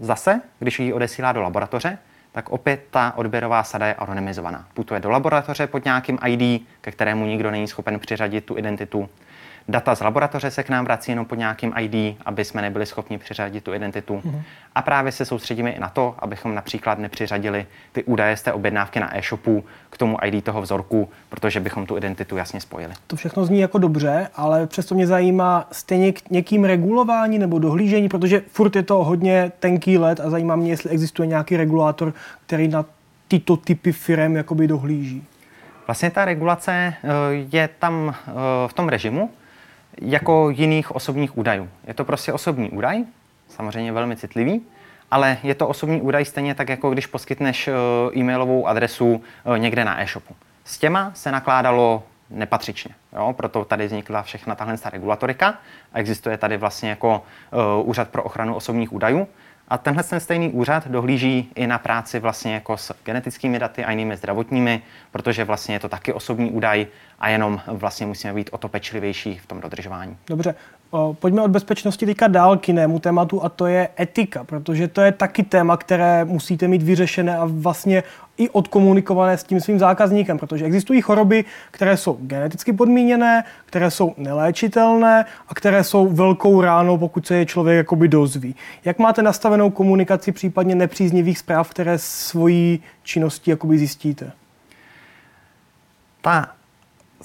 zase, 0.00 0.40
když 0.58 0.80
ji 0.80 0.92
odesílá 0.92 1.32
do 1.32 1.42
laboratoře, 1.42 1.98
tak 2.32 2.48
opět 2.48 2.86
ta 2.90 3.12
odběrová 3.16 3.62
sada 3.62 3.86
je 3.86 3.94
anonymizovaná. 3.94 4.66
Putuje 4.74 5.00
do 5.00 5.10
laboratoře 5.10 5.66
pod 5.66 5.84
nějakým 5.84 6.18
ID, 6.26 6.66
ke 6.80 6.90
kterému 6.90 7.26
nikdo 7.26 7.50
není 7.50 7.68
schopen 7.68 7.98
přiřadit 7.98 8.44
tu 8.44 8.58
identitu 8.58 9.08
Data 9.70 9.94
z 9.94 10.00
laboratoře 10.00 10.50
se 10.50 10.62
k 10.62 10.68
nám 10.68 10.84
vrací 10.84 11.10
jenom 11.10 11.26
pod 11.26 11.34
nějakým 11.34 11.72
ID, 11.78 12.16
aby 12.26 12.44
jsme 12.44 12.62
nebyli 12.62 12.86
schopni 12.86 13.18
přiřadit 13.18 13.64
tu 13.64 13.74
identitu. 13.74 14.22
Mm-hmm. 14.24 14.42
A 14.74 14.82
právě 14.82 15.12
se 15.12 15.24
soustředíme 15.24 15.70
i 15.70 15.80
na 15.80 15.88
to, 15.88 16.14
abychom 16.18 16.54
například 16.54 16.98
nepřiřadili 16.98 17.66
ty 17.92 18.04
údaje 18.04 18.36
z 18.36 18.42
té 18.42 18.52
objednávky 18.52 19.00
na 19.00 19.18
e-shopu 19.18 19.64
k 19.90 19.98
tomu 19.98 20.16
ID 20.24 20.44
toho 20.44 20.62
vzorku, 20.62 21.08
protože 21.28 21.60
bychom 21.60 21.86
tu 21.86 21.96
identitu 21.96 22.36
jasně 22.36 22.60
spojili. 22.60 22.92
To 23.06 23.16
všechno 23.16 23.44
zní 23.44 23.60
jako 23.60 23.78
dobře, 23.78 24.28
ale 24.34 24.66
přesto 24.66 24.94
mě 24.94 25.06
zajímá 25.06 25.68
stejně 25.72 26.12
k 26.12 26.30
někým 26.30 26.64
regulování 26.64 27.38
nebo 27.38 27.58
dohlížení, 27.58 28.08
protože 28.08 28.42
furt 28.52 28.76
je 28.76 28.82
to 28.82 29.04
hodně 29.04 29.52
tenký 29.58 29.98
let 29.98 30.20
a 30.20 30.30
zajímá 30.30 30.56
mě, 30.56 30.70
jestli 30.70 30.90
existuje 30.90 31.26
nějaký 31.26 31.56
regulátor, 31.56 32.14
který 32.46 32.68
na 32.68 32.84
tyto 33.28 33.56
typy 33.56 33.92
firm 33.92 34.36
jakoby 34.36 34.68
dohlíží. 34.68 35.24
Vlastně 35.86 36.10
ta 36.10 36.24
regulace 36.24 36.72
eh, 36.72 37.08
je 37.52 37.68
tam 37.78 38.14
eh, 38.14 38.32
v 38.66 38.72
tom 38.72 38.88
režimu, 38.88 39.30
jako 40.00 40.50
jiných 40.50 40.94
osobních 40.94 41.38
údajů. 41.38 41.68
Je 41.86 41.94
to 41.94 42.04
prostě 42.04 42.32
osobní 42.32 42.70
údaj, 42.70 43.04
samozřejmě 43.48 43.92
velmi 43.92 44.16
citlivý, 44.16 44.62
ale 45.10 45.38
je 45.42 45.54
to 45.54 45.68
osobní 45.68 46.02
údaj 46.02 46.24
stejně 46.24 46.54
tak, 46.54 46.68
jako 46.68 46.90
když 46.90 47.06
poskytneš 47.06 47.68
eh, 47.68 47.72
e-mailovou 48.18 48.66
adresu 48.66 49.22
eh, 49.54 49.58
někde 49.58 49.84
na 49.84 50.02
e-shopu. 50.02 50.34
S 50.64 50.78
těma 50.78 51.12
se 51.14 51.32
nakládalo 51.32 52.02
nepatřičně. 52.30 52.94
Jo? 53.16 53.32
Proto 53.32 53.64
tady 53.64 53.86
vznikla 53.86 54.22
všechna 54.22 54.54
tahle 54.54 54.76
regulatorika 54.92 55.54
existuje 55.94 56.36
tady 56.36 56.56
vlastně 56.56 56.90
jako 56.90 57.22
uh, 57.80 57.88
Úřad 57.88 58.08
pro 58.08 58.22
ochranu 58.22 58.54
osobních 58.54 58.92
údajů. 58.92 59.28
A 59.68 59.78
tenhle 59.78 60.02
ten 60.02 60.20
stejný 60.20 60.48
úřad 60.48 60.88
dohlíží 60.88 61.52
i 61.54 61.66
na 61.66 61.78
práci 61.78 62.18
vlastně 62.18 62.54
jako 62.54 62.76
s 62.76 62.94
genetickými 63.04 63.58
daty 63.58 63.84
a 63.84 63.90
jinými 63.90 64.16
zdravotními, 64.16 64.82
protože 65.10 65.44
vlastně 65.44 65.74
je 65.74 65.80
to 65.80 65.88
taky 65.88 66.12
osobní 66.12 66.50
údaj 66.50 66.86
a 67.18 67.28
jenom 67.28 67.60
vlastně 67.66 68.06
musíme 68.06 68.32
být 68.32 68.50
o 68.52 68.58
to 68.58 68.68
pečlivější 68.68 69.38
v 69.38 69.46
tom 69.46 69.60
dodržování. 69.60 70.16
Dobře, 70.26 70.54
pojďme 71.12 71.42
od 71.42 71.50
bezpečnosti 71.50 72.06
teďka 72.06 72.28
dál 72.28 72.56
k 72.56 72.68
jinému 72.68 72.98
tématu 72.98 73.44
a 73.44 73.48
to 73.48 73.66
je 73.66 73.88
etika, 74.00 74.44
protože 74.44 74.88
to 74.88 75.00
je 75.00 75.12
taky 75.12 75.42
téma, 75.42 75.76
které 75.76 76.24
musíte 76.24 76.68
mít 76.68 76.82
vyřešené 76.82 77.36
a 77.36 77.44
vlastně 77.50 78.02
i 78.38 78.48
odkomunikované 78.48 79.38
s 79.38 79.44
tím 79.44 79.60
svým 79.60 79.78
zákazníkem, 79.78 80.38
protože 80.38 80.64
existují 80.64 81.00
choroby, 81.00 81.44
které 81.70 81.96
jsou 81.96 82.18
geneticky 82.20 82.72
podmíněné, 82.72 83.44
které 83.66 83.90
jsou 83.90 84.14
neléčitelné 84.16 85.24
a 85.48 85.54
které 85.54 85.84
jsou 85.84 86.08
velkou 86.08 86.60
ránou, 86.60 86.98
pokud 86.98 87.26
se 87.26 87.36
je 87.36 87.46
člověk 87.46 87.76
jakoby 87.76 88.08
dozví. 88.08 88.54
Jak 88.84 88.98
máte 88.98 89.22
nastavenou 89.22 89.70
komunikaci 89.70 90.32
případně 90.32 90.74
nepříznivých 90.74 91.38
zpráv, 91.38 91.70
které 91.70 91.98
svojí 91.98 92.82
činností 93.02 93.50
jakoby 93.50 93.78
zjistíte? 93.78 94.32
Ta 96.20 96.57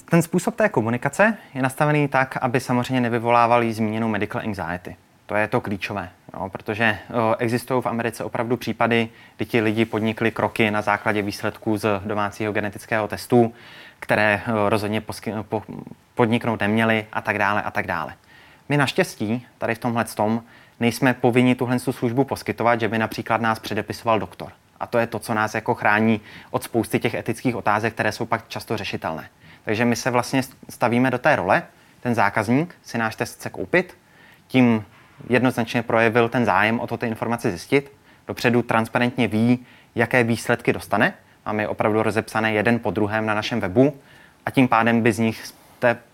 ten 0.10 0.22
způsob 0.22 0.56
té 0.56 0.70
komunikace 0.70 1.38
je 1.54 1.62
nastavený 1.62 2.08
tak, 2.08 2.38
aby 2.42 2.60
samozřejmě 2.60 3.02
nevyvolával 3.02 3.72
zmíněnou 3.72 4.08
medical 4.08 4.42
anxiety. 4.42 4.96
To 5.26 5.36
je 5.36 5.48
to 5.48 5.62
klíčové, 5.62 6.10
jo, 6.34 6.50
protože 6.50 6.98
o, 7.14 7.36
existují 7.36 7.82
v 7.82 7.86
Americe 7.86 8.24
opravdu 8.24 8.58
případy, 8.58 9.10
kdy 9.38 9.46
ti 9.46 9.62
lidi 9.62 9.86
podnikli 9.86 10.32
kroky 10.32 10.72
na 10.72 10.82
základě 10.82 11.22
výsledků 11.22 11.78
z 11.78 12.02
domácího 12.06 12.54
genetického 12.54 13.08
testu, 13.08 13.54
které 14.00 14.42
o, 14.48 14.70
rozhodně 14.70 15.02
posky, 15.02 15.34
po, 15.42 15.64
podniknout 16.16 16.60
neměli 16.60 17.06
a 17.14 17.22
tak 17.22 17.38
dále 17.38 17.62
a 17.62 17.72
tak 17.72 17.88
dále. 17.88 18.14
My 18.70 18.78
naštěstí 18.78 19.48
tady 19.58 19.76
v 19.76 19.80
tomhle 19.80 20.06
tom 20.06 20.44
nejsme 20.80 21.14
povinni 21.14 21.56
tuhle 21.56 21.80
službu 21.80 22.24
poskytovat, 22.24 22.80
že 22.80 22.88
by 22.88 22.98
například 22.98 23.42
nás 23.42 23.60
předepisoval 23.60 24.20
doktor. 24.20 24.52
A 24.80 24.88
to 24.88 24.98
je 24.98 25.08
to, 25.08 25.20
co 25.20 25.34
nás 25.34 25.56
jako 25.56 25.74
chrání 25.74 26.22
od 26.52 26.64
spousty 26.64 27.00
těch 27.00 27.14
etických 27.14 27.56
otázek, 27.56 27.94
které 27.94 28.12
jsou 28.12 28.26
pak 28.26 28.48
často 28.48 28.78
řešitelné. 28.78 29.30
Takže 29.66 29.86
my 29.86 29.96
se 29.96 30.12
vlastně 30.12 30.42
stavíme 30.70 31.12
do 31.12 31.18
té 31.18 31.36
role, 31.36 31.64
ten 32.02 32.16
zákazník 32.16 32.76
si 32.84 32.98
náš 32.98 33.16
test 33.16 33.36
chce 33.36 33.50
koupit, 33.50 33.98
tím 34.48 34.86
jednoznačně 35.30 35.82
projevil 35.82 36.30
ten 36.30 36.46
zájem 36.46 36.80
o 36.80 36.88
to 36.88 36.98
ty 36.98 37.08
informace 37.08 37.50
zjistit, 37.50 37.92
dopředu 38.28 38.62
transparentně 38.62 39.28
ví, 39.28 39.66
jaké 39.96 40.24
výsledky 40.24 40.74
dostane. 40.74 41.14
Máme 41.46 41.64
je 41.64 41.68
opravdu 41.68 42.04
rozepsané 42.04 42.54
jeden 42.54 42.80
po 42.80 42.92
druhém 42.92 43.26
na 43.26 43.34
našem 43.34 43.60
webu. 43.60 43.94
A 44.46 44.52
tím 44.52 44.68
pádem 44.68 45.02
by 45.02 45.14
z 45.14 45.20
nich 45.20 45.46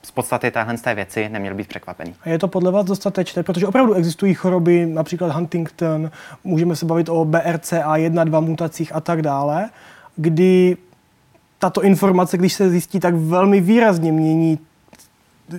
z 0.04 0.12
podstaty 0.12 0.52
téhle 0.52 0.78
té 0.78 0.96
věci 0.96 1.30
neměl 1.30 1.54
být 1.54 1.68
překvapený. 1.68 2.16
A 2.22 2.30
je 2.30 2.40
to 2.40 2.48
podle 2.48 2.72
vás 2.72 2.86
dostatečné, 2.86 3.44
protože 3.44 3.68
opravdu 3.68 3.94
existují 3.94 4.34
choroby, 4.34 4.86
například 4.86 5.32
Huntington, 5.32 6.12
můžeme 6.44 6.76
se 6.76 6.86
bavit 6.86 7.10
o 7.10 7.26
BRCA1, 7.26 8.26
2 8.26 8.40
mutacích 8.40 8.96
a 8.96 9.00
tak 9.00 9.22
dále, 9.22 9.70
kdy 10.16 10.78
tato 11.60 11.84
informace, 11.84 12.38
když 12.38 12.54
se 12.54 12.70
zjistí, 12.70 13.00
tak 13.00 13.16
velmi 13.16 13.62
výrazně 13.62 14.12
mění 14.12 14.60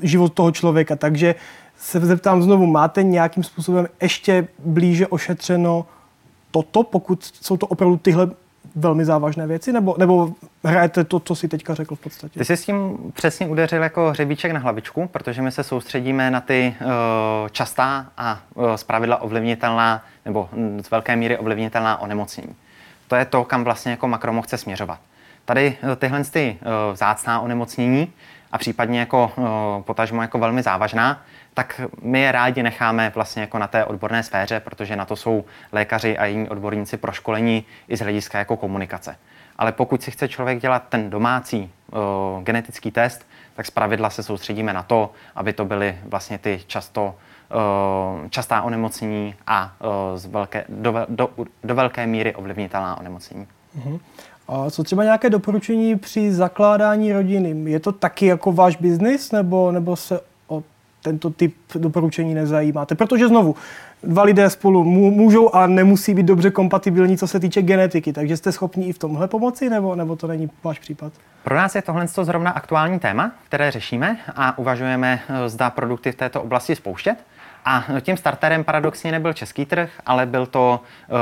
život 0.03 0.33
toho 0.33 0.51
člověka. 0.51 0.97
Takže 0.97 1.35
se 1.79 2.01
zeptám 2.01 2.43
znovu, 2.43 2.67
máte 2.67 3.03
nějakým 3.03 3.45
způsobem 3.45 3.89
ještě 4.03 4.49
blíže 4.59 5.07
ošetřeno 5.07 5.87
toto, 6.51 6.83
pokud 6.83 7.25
jsou 7.25 7.57
to 7.57 7.67
opravdu 7.67 7.97
tyhle 7.97 8.31
velmi 8.75 9.05
závažné 9.05 9.47
věci, 9.47 9.73
nebo, 9.73 9.95
nebo 9.99 10.33
hrajete 10.65 11.05
to, 11.05 11.21
co 11.21 11.35
si 11.35 11.49
teďka 11.49 11.75
řekl 11.75 11.95
v 11.97 12.01
podstatě? 12.01 12.39
Ty 12.39 12.45
jsi 12.45 12.57
s 12.57 12.65
tím 12.65 12.99
přesně 13.13 13.47
udeřil 13.47 13.83
jako 13.83 14.11
hřebíček 14.11 14.53
na 14.53 14.61
hlavičku, 14.61 15.09
protože 15.09 15.43
my 15.43 15.53
se 15.53 15.63
soustředíme 15.63 16.31
na 16.31 16.41
ty 16.41 16.75
uh, 16.81 16.89
častá 17.49 18.07
a 18.17 18.41
uh, 18.55 18.75
zpravidla 18.75 19.23
ovlivnitelná, 19.23 20.05
nebo 20.25 20.49
hm, 20.53 20.81
z 20.85 20.91
velké 20.91 21.17
míry 21.17 21.39
ovlivnitelná 21.39 22.01
onemocnění. 22.01 22.55
To 23.09 23.17
je 23.17 23.25
to, 23.25 23.45
kam 23.45 23.65
vlastně 23.65 23.91
jako 23.91 24.09
makromo 24.09 24.43
chce 24.43 24.59
směřovat. 24.59 24.99
Tady 25.51 25.77
eh, 25.83 25.97
tyhle 25.97 26.25
ty 26.25 26.59
uh, 26.61 26.93
vzácná 26.93 27.41
onemocnění 27.41 28.13
a 28.53 28.59
případně 28.59 29.01
jako 29.01 29.33
uh, 29.37 29.47
potažmo 29.83 30.23
jako 30.23 30.39
velmi 30.39 30.63
závažná, 30.63 31.23
tak 31.55 31.81
my 32.03 32.21
je 32.21 32.33
rádi 32.33 32.63
necháme 32.63 33.13
vlastně 33.15 33.43
jako 33.43 33.59
na 33.59 33.67
té 33.67 33.85
odborné 33.85 34.23
sféře, 34.23 34.61
protože 34.61 34.97
na 34.97 35.05
to 35.05 35.17
jsou 35.17 35.45
lékaři 35.73 36.19
a 36.19 36.25
jiní 36.25 36.49
odborníci 36.49 36.97
pro 36.97 37.13
školení 37.13 37.65
i 37.89 37.97
z 37.97 38.01
hlediska 38.01 38.39
jako 38.39 38.57
komunikace. 38.57 39.17
Ale 39.59 39.73
pokud 39.73 40.03
si 40.03 40.11
chce 40.11 40.29
člověk 40.29 40.61
dělat 40.61 40.83
ten 40.89 41.11
domácí 41.11 41.71
uh, 41.93 41.99
genetický 42.43 42.91
test, 42.91 43.27
tak 43.55 43.67
zpravidla 43.67 44.11
se 44.11 44.23
soustředíme 44.23 44.73
na 44.73 44.83
to, 44.83 45.13
aby 45.35 45.53
to 45.53 45.65
byly 45.65 45.99
vlastně 46.05 46.39
ty 46.39 46.61
často 46.67 47.15
uh, 48.23 48.29
častá 48.29 48.63
onemocnění 48.63 49.35
a 49.47 49.73
uh, 49.81 49.91
z 50.19 50.27
velké, 50.27 50.65
do, 50.69 51.07
do, 51.09 51.31
do 51.65 51.75
velké 51.75 52.07
míry 52.07 52.35
ovlivnitelná 52.35 52.99
onemocnění. 52.99 53.47
Uh-huh. 53.79 54.01
A 54.53 54.71
co 54.71 54.85
třeba 54.85 55.05
nějaké 55.05 55.31
doporučení 55.31 55.97
při 55.97 56.33
zakládání 56.33 57.13
rodiny? 57.13 57.71
Je 57.71 57.81
to 57.81 57.93
taky 57.93 58.27
jako 58.27 58.53
váš 58.53 58.77
biznis, 58.77 59.33
nebo, 59.33 59.73
nebo 59.73 59.97
se 59.97 60.21
o 60.49 60.63
tento 61.03 61.31
typ 61.31 61.55
doporučení 61.75 62.35
nezajímáte? 62.35 62.95
Protože 62.95 63.29
znovu, 63.29 63.55
dva 64.03 64.23
lidé 64.23 64.51
spolu 64.51 64.85
můžou 64.85 65.55
a 65.55 65.67
nemusí 65.67 66.15
být 66.15 66.27
dobře 66.27 66.51
kompatibilní, 66.51 67.19
co 67.19 67.27
se 67.27 67.41
týče 67.41 67.63
genetiky. 67.63 68.13
Takže 68.13 68.37
jste 68.37 68.53
schopni 68.53 68.87
i 68.87 68.93
v 68.93 68.99
tomhle 68.99 69.29
pomoci, 69.29 69.71
nebo, 69.71 69.95
nebo 69.95 70.17
to 70.17 70.27
není 70.27 70.51
váš 70.65 70.79
případ? 70.79 71.13
Pro 71.45 71.57
nás 71.57 71.75
je 71.75 71.83
tohle 71.83 72.07
zrovna 72.07 72.51
aktuální 72.51 72.99
téma, 72.99 73.33
které 73.45 73.71
řešíme 73.71 74.17
a 74.37 74.59
uvažujeme, 74.59 75.21
eh, 75.29 75.49
zda 75.49 75.71
produkty 75.71 76.13
v 76.13 76.17
této 76.17 76.43
oblasti 76.43 76.77
spouštět. 76.77 77.19
A 77.65 77.85
tím 78.01 78.17
starterem 78.17 78.65
paradoxně 78.65 79.13
nebyl 79.13 79.33
český 79.33 79.67
trh, 79.67 79.91
ale 80.07 80.27
byl 80.27 80.47
to 80.47 80.81
uh, 80.81 81.17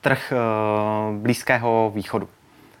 trh 0.00 0.32
uh, 0.32 1.16
Blízkého 1.16 1.92
východu. 1.94 2.28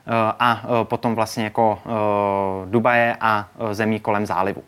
Eh, 0.08 0.32
a 0.38 0.62
eh, 0.64 0.84
potom 0.84 1.14
vlastně 1.14 1.44
jako 1.44 1.78
eh, 1.86 2.70
Dubaje 2.70 3.16
a 3.20 3.48
zemí 3.72 4.00
kolem 4.00 4.26
zálivu. 4.26 4.62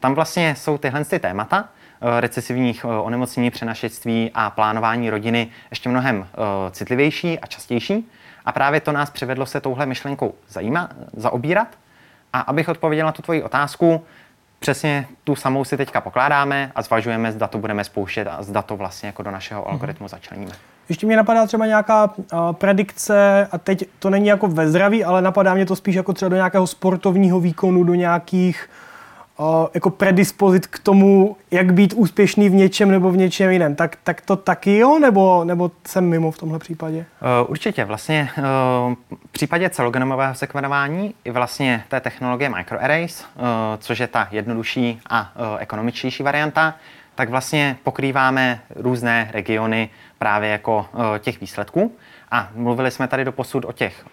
Tam 0.00 0.14
vlastně 0.14 0.54
jsou 0.54 0.78
tyhle 0.78 1.04
ty 1.04 1.18
témata 1.18 1.68
recesivních 2.20 2.84
onemocnění, 2.84 3.50
přenašectví 3.50 4.30
a 4.34 4.50
plánování 4.50 5.10
rodiny 5.10 5.48
ještě 5.70 5.88
mnohem 5.88 6.26
citlivější 6.70 7.38
a 7.38 7.46
častější. 7.46 8.10
A 8.44 8.52
právě 8.52 8.80
to 8.80 8.92
nás 8.92 9.10
přivedlo 9.10 9.46
se 9.46 9.60
touhle 9.60 9.86
myšlenkou 9.86 10.34
zajíma, 10.48 10.88
zaobírat. 11.12 11.68
A 12.32 12.40
abych 12.40 12.68
odpověděl 12.68 13.06
na 13.06 13.12
tu 13.12 13.22
tvoji 13.22 13.42
otázku, 13.42 14.04
přesně 14.58 15.06
tu 15.24 15.36
samou 15.36 15.64
si 15.64 15.76
teďka 15.76 16.00
pokládáme 16.00 16.72
a 16.74 16.82
zvažujeme, 16.82 17.32
zda 17.32 17.46
to 17.46 17.58
budeme 17.58 17.84
spouštět 17.84 18.28
a 18.28 18.42
zda 18.42 18.62
to 18.62 18.76
vlastně 18.76 19.06
jako 19.06 19.22
do 19.22 19.30
našeho 19.30 19.68
algoritmu 19.68 20.08
začleníme. 20.08 20.52
Ještě 20.88 21.06
mě 21.06 21.16
napadá 21.16 21.46
třeba 21.46 21.66
nějaká 21.66 22.04
uh, 22.04 22.52
predikce, 22.52 23.48
a 23.52 23.58
teď 23.58 23.84
to 23.98 24.10
není 24.10 24.26
jako 24.26 24.48
ve 24.48 24.68
zdraví, 24.68 25.04
ale 25.04 25.22
napadá 25.22 25.54
mě 25.54 25.66
to 25.66 25.76
spíš 25.76 25.94
jako 25.94 26.12
třeba 26.12 26.28
do 26.28 26.36
nějakého 26.36 26.66
sportovního 26.66 27.40
výkonu, 27.40 27.84
do 27.84 27.94
nějakých 27.94 28.68
jako 29.74 29.90
predispozit 29.90 30.66
k 30.66 30.78
tomu, 30.78 31.36
jak 31.50 31.72
být 31.72 31.92
úspěšný 31.92 32.48
v 32.48 32.54
něčem 32.54 32.90
nebo 32.90 33.10
v 33.10 33.16
něčem 33.16 33.50
jiném. 33.50 33.74
Tak, 33.74 33.96
tak 34.04 34.20
to 34.20 34.36
taky 34.36 34.78
jo, 34.78 34.98
nebo, 34.98 35.44
nebo 35.44 35.70
jsem 35.86 36.08
mimo 36.08 36.30
v 36.30 36.38
tomhle 36.38 36.58
případě? 36.58 37.06
Určitě. 37.46 37.84
Vlastně 37.84 38.28
v 39.26 39.32
případě 39.32 39.70
celogenomového 39.70 40.34
sekvenování 40.34 41.14
i 41.24 41.30
vlastně 41.30 41.84
té 41.88 42.00
technologie 42.00 42.50
microarrays, 42.50 43.24
což 43.78 43.98
je 43.98 44.06
ta 44.06 44.28
jednodušší 44.30 45.00
a 45.10 45.32
ekonomičtější 45.58 46.22
varianta, 46.22 46.74
tak 47.22 47.28
vlastně 47.28 47.76
pokrýváme 47.82 48.60
různé 48.76 49.28
regiony 49.32 49.90
právě 50.18 50.50
jako 50.50 50.88
těch 51.18 51.40
výsledků. 51.40 51.96
A 52.30 52.48
mluvili 52.54 52.90
jsme 52.90 53.08
tady 53.08 53.24
do 53.24 53.32
posud 53.32 53.64
o 53.64 53.72
těch 53.72 54.04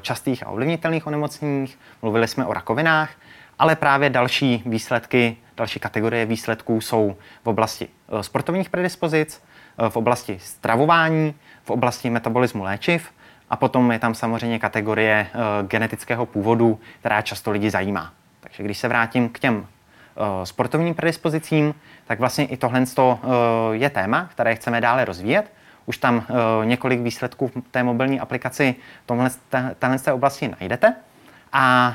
častých 0.00 0.46
a 0.46 0.48
ovlivnitelných 0.48 1.06
onemocněních, 1.06 1.78
mluvili 2.02 2.28
jsme 2.28 2.46
o 2.46 2.52
rakovinách, 2.52 3.10
ale 3.58 3.76
právě 3.76 4.10
další 4.10 4.62
výsledky, 4.66 5.36
další 5.56 5.80
kategorie 5.80 6.26
výsledků 6.26 6.80
jsou 6.80 7.16
v 7.44 7.46
oblasti 7.46 7.88
eh, 7.88 8.22
sportovních 8.22 8.70
predispozic, 8.70 9.42
eh, 9.78 9.90
v 9.90 9.96
oblasti 9.96 10.38
stravování, 10.42 11.34
v 11.64 11.70
oblasti 11.70 12.10
metabolismu 12.10 12.62
léčiv 12.62 13.10
a 13.50 13.56
potom 13.56 13.92
je 13.92 13.98
tam 13.98 14.14
samozřejmě 14.14 14.58
kategorie 14.58 15.26
eh, 15.30 15.38
genetického 15.66 16.26
původu, 16.26 16.80
která 17.00 17.22
často 17.22 17.50
lidi 17.50 17.70
zajímá. 17.70 18.12
Takže 18.40 18.62
když 18.62 18.78
se 18.78 18.88
vrátím 18.88 19.28
k 19.28 19.38
těm 19.38 19.66
sportovním 20.44 20.94
predispozicím, 20.94 21.74
tak 22.06 22.18
vlastně 22.18 22.46
i 22.46 22.56
tohle 22.56 22.84
je 23.72 23.90
téma, 23.90 24.28
které 24.32 24.54
chceme 24.54 24.80
dále 24.80 25.04
rozvíjet. 25.04 25.52
Už 25.86 25.98
tam 25.98 26.26
několik 26.64 27.00
výsledků 27.00 27.48
v 27.48 27.52
té 27.70 27.82
mobilní 27.82 28.20
aplikaci 28.20 28.74
tomhle, 29.06 29.30
téhle 29.78 29.98
oblasti 30.12 30.50
najdete. 30.60 30.94
A 31.52 31.94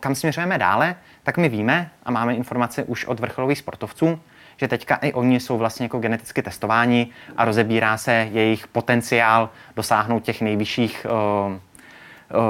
kam 0.00 0.14
směřujeme 0.14 0.58
dále, 0.58 0.94
tak 1.22 1.36
my 1.38 1.48
víme 1.48 1.90
a 2.04 2.10
máme 2.10 2.34
informace 2.34 2.84
už 2.84 3.04
od 3.04 3.20
vrcholových 3.20 3.58
sportovců, 3.58 4.20
že 4.56 4.68
teďka 4.68 4.94
i 4.94 5.12
oni 5.12 5.40
jsou 5.40 5.58
vlastně 5.58 5.84
jako 5.84 5.98
geneticky 5.98 6.42
testováni 6.42 7.08
a 7.36 7.44
rozebírá 7.44 7.96
se 7.96 8.28
jejich 8.32 8.66
potenciál 8.66 9.50
dosáhnout 9.76 10.24
těch 10.24 10.40
nejvyšších, 10.40 11.06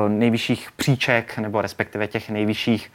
nejvyšších 0.09 0.73
příček 0.73 1.39
nebo 1.39 1.63
respektive 1.63 2.07
těch 2.07 2.31
nejvyšších 2.31 2.93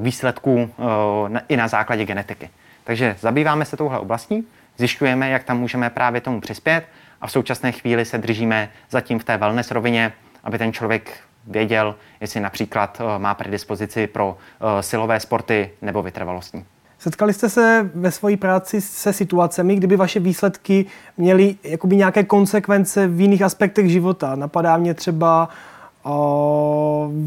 výsledků 0.00 0.54
uh, 0.54 1.38
i 1.48 1.56
na 1.56 1.68
základě 1.68 2.04
genetiky. 2.04 2.50
Takže 2.84 3.16
zabýváme 3.20 3.64
se 3.64 3.76
touhle 3.76 3.98
oblastí, 3.98 4.46
zjišťujeme, 4.78 5.30
jak 5.30 5.44
tam 5.44 5.60
můžeme 5.60 5.90
právě 5.90 6.20
tomu 6.20 6.40
přispět 6.40 6.84
a 7.20 7.26
v 7.26 7.32
současné 7.32 7.72
chvíli 7.72 8.04
se 8.04 8.18
držíme 8.18 8.68
zatím 8.90 9.18
v 9.18 9.24
té 9.24 9.36
wellness 9.36 9.70
rovině, 9.70 10.12
aby 10.44 10.58
ten 10.58 10.72
člověk 10.72 11.20
věděl, 11.46 11.94
jestli 12.20 12.40
například 12.40 13.00
má 13.18 13.34
predispozici 13.34 14.06
pro 14.06 14.36
silové 14.80 15.20
sporty 15.20 15.70
nebo 15.82 16.02
vytrvalostní. 16.02 16.64
Setkali 16.98 17.32
jste 17.32 17.48
se 17.48 17.90
ve 17.94 18.10
své 18.10 18.36
práci 18.36 18.80
se 18.80 19.12
situacemi, 19.12 19.76
kdyby 19.76 19.96
vaše 19.96 20.20
výsledky 20.20 20.86
měly 21.16 21.56
jakoby 21.64 21.96
nějaké 21.96 22.24
konsekvence 22.24 23.08
v 23.08 23.20
jiných 23.20 23.42
aspektech 23.42 23.90
života? 23.90 24.34
Napadá 24.34 24.76
mě 24.76 24.94
třeba 24.94 25.48
eh, 25.48 25.54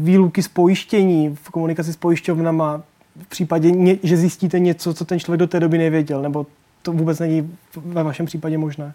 výluky 0.02 0.42
z 0.42 0.48
pojištění 0.48 1.36
v 1.42 1.50
komunikaci 1.50 1.92
s 1.92 1.96
pojišťovnama 1.96 2.82
v 3.22 3.26
případě, 3.26 3.96
že 4.02 4.16
zjistíte 4.16 4.58
něco, 4.58 4.94
co 4.94 5.04
ten 5.04 5.20
člověk 5.20 5.38
do 5.38 5.46
té 5.46 5.60
doby 5.60 5.78
nevěděl, 5.78 6.22
nebo 6.22 6.46
to 6.82 6.92
vůbec 6.92 7.18
není 7.18 7.56
ve 7.76 8.02
vašem 8.02 8.26
případě 8.26 8.58
možné? 8.58 8.92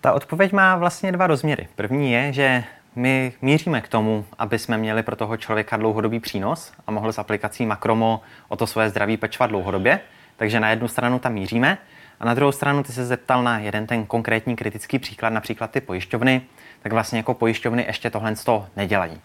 Ta 0.00 0.12
odpověď 0.12 0.52
má 0.52 0.76
vlastně 0.76 1.12
dva 1.12 1.26
rozměry. 1.26 1.68
První 1.76 2.12
je, 2.12 2.32
že 2.32 2.64
my 2.96 3.32
míříme 3.42 3.80
k 3.80 3.88
tomu, 3.88 4.24
aby 4.38 4.58
jsme 4.58 4.78
měli 4.78 5.02
pro 5.02 5.16
toho 5.16 5.36
člověka 5.36 5.76
dlouhodobý 5.76 6.20
přínos 6.20 6.72
a 6.86 6.90
mohl 6.90 7.12
s 7.12 7.18
aplikací 7.18 7.66
Makromo 7.66 8.20
o 8.48 8.56
to 8.56 8.66
svoje 8.66 8.90
zdraví 8.90 9.16
pečovat 9.16 9.50
dlouhodobě. 9.50 10.00
Takže 10.36 10.60
na 10.60 10.70
jednu 10.70 10.88
stranu 10.88 11.18
tam 11.18 11.32
míříme 11.32 11.78
a 12.20 12.24
na 12.24 12.34
druhou 12.34 12.52
stranu 12.52 12.82
ty 12.82 12.92
se 12.92 13.06
zeptal 13.06 13.42
na 13.42 13.58
jeden 13.58 13.86
ten 13.86 14.06
konkrétní 14.06 14.56
kritický 14.56 14.98
příklad, 14.98 15.30
například 15.30 15.70
ty 15.70 15.80
pojišťovny, 15.80 16.42
tak 16.84 16.92
vlastně 16.92 17.18
jako 17.18 17.34
pojišťovny 17.34 17.84
ještě 17.86 18.10
tohle 18.10 18.36
to 18.36 18.66
nedělají. 18.76 19.20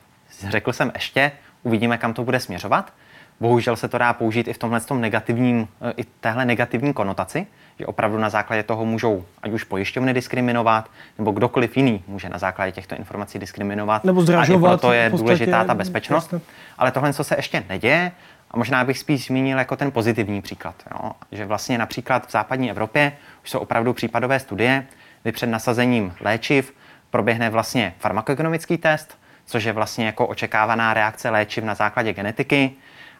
Řekl 0.50 0.74
jsem 0.74 0.91
ještě, 0.93 1.32
uvidíme, 1.63 1.98
kam 1.98 2.13
to 2.13 2.24
bude 2.24 2.39
směřovat. 2.39 2.93
Bohužel 3.39 3.76
se 3.76 3.88
to 3.88 3.98
dá 3.98 4.13
použít 4.13 4.48
i 4.48 4.54
v 4.54 4.58
tomhle 4.58 4.80
tom 4.80 5.02
negativním, 5.02 5.67
i 5.98 6.04
téhle 6.04 6.45
negativní 6.45 6.93
konotaci, 6.93 7.48
že 7.80 7.86
opravdu 7.86 8.17
na 8.17 8.30
základě 8.30 8.63
toho 8.63 8.86
můžou 8.86 9.26
ať 9.43 9.52
už 9.52 9.63
pojišťovny 9.63 10.13
diskriminovat, 10.13 10.89
nebo 11.17 11.32
kdokoliv 11.32 11.78
jiný 11.78 12.04
může 12.08 12.30
na 12.30 12.38
základě 12.38 12.72
těchto 12.72 12.95
informací 12.95 13.39
diskriminovat. 13.39 14.04
Nebo 14.04 14.22
zdražovat. 14.22 14.74
A 14.74 14.78
proto 14.78 14.93
je 14.93 15.10
důležitá 15.10 15.63
ta 15.63 15.74
bezpečnost. 15.74 16.34
Ale 16.78 16.91
tohle, 16.91 17.13
co 17.13 17.24
se 17.24 17.36
ještě 17.36 17.63
neděje, 17.69 18.12
a 18.52 18.58
možná 18.58 18.84
bych 18.84 18.98
spíš 18.98 19.26
zmínil 19.26 19.58
jako 19.58 19.76
ten 19.76 19.91
pozitivní 19.91 20.41
příklad. 20.41 20.76
Jo? 20.91 21.12
Že 21.32 21.45
vlastně 21.45 21.78
například 21.78 22.28
v 22.28 22.32
západní 22.32 22.72
Evropě 22.72 23.13
už 23.43 23.50
jsou 23.50 23.60
opravdu 23.60 23.93
případové 23.93 24.39
studie, 24.39 24.86
kdy 25.24 25.32
před 25.32 25.48
nasazením 25.48 26.13
léčiv 26.22 26.74
proběhne 27.10 27.50
vlastně 27.50 27.93
farmakoekonomický 28.00 28.78
test, 28.78 29.17
což 29.45 29.63
je 29.63 29.74
vlastně 29.74 30.06
jako 30.06 30.28
očekávaná 30.28 30.93
reakce 30.93 31.30
léčiv 31.30 31.63
na 31.63 31.76
základě 31.76 32.13
genetiky, 32.13 32.72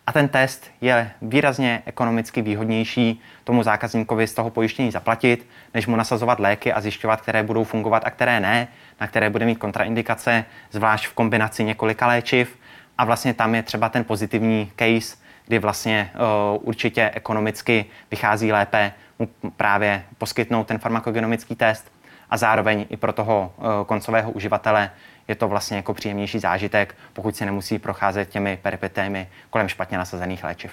a 0.10 0.12
ten 0.12 0.28
test 0.28 0.72
je 0.82 1.12
výrazně 1.22 1.84
ekonomicky 1.86 2.42
výhodnější 2.42 3.22
tomu 3.44 3.64
zákazníkovi 3.64 4.28
z 4.28 4.34
toho 4.34 4.50
pojištění 4.50 4.92
zaplatit, 4.92 5.48
než 5.74 5.88
mu 5.88 5.96
nasazovat 5.96 6.40
léky 6.40 6.74
a 6.74 6.82
zjišťovat, 6.82 7.22
které 7.22 7.44
budou 7.44 7.64
fungovat 7.64 8.04
a 8.06 8.10
které 8.10 8.40
ne, 8.40 8.68
na 9.02 9.08
které 9.08 9.30
bude 9.30 9.46
mít 9.46 9.56
kontraindikace, 9.56 10.46
zvlášť 10.72 11.08
v 11.08 11.14
kombinaci 11.14 11.64
několika 11.64 12.08
léčiv. 12.08 12.58
A 12.98 13.06
vlastně 13.06 13.34
tam 13.34 13.56
je 13.56 13.64
třeba 13.64 13.90
ten 13.90 14.04
pozitivní 14.04 14.72
case, 14.76 15.18
kdy 15.46 15.60
vlastně 15.60 16.12
uh, 16.14 16.68
určitě 16.68 17.12
ekonomicky 17.14 17.86
vychází 18.12 18.52
lépe 18.52 18.92
mu 19.20 19.30
právě 19.58 20.04
poskytnout 20.18 20.68
ten 20.68 20.80
farmakogenomický 20.80 21.56
test 21.56 21.92
a 22.30 22.38
zároveň 22.38 22.86
i 22.90 22.98
pro 22.98 23.14
toho 23.14 23.52
uh, 23.58 23.66
koncového 23.86 24.32
uživatele 24.32 24.92
je 25.28 25.36
to 25.36 25.48
vlastně 25.48 25.78
jako 25.78 25.94
příjemnější 25.94 26.40
zážitek, 26.40 26.96
pokud 27.14 27.36
si 27.36 27.46
nemusí 27.46 27.80
procházet 27.80 28.30
těmi 28.30 28.60
peripetémi 28.62 29.28
kolem 29.50 29.68
špatně 29.68 29.98
nasazených 29.98 30.44
léčiv. 30.44 30.72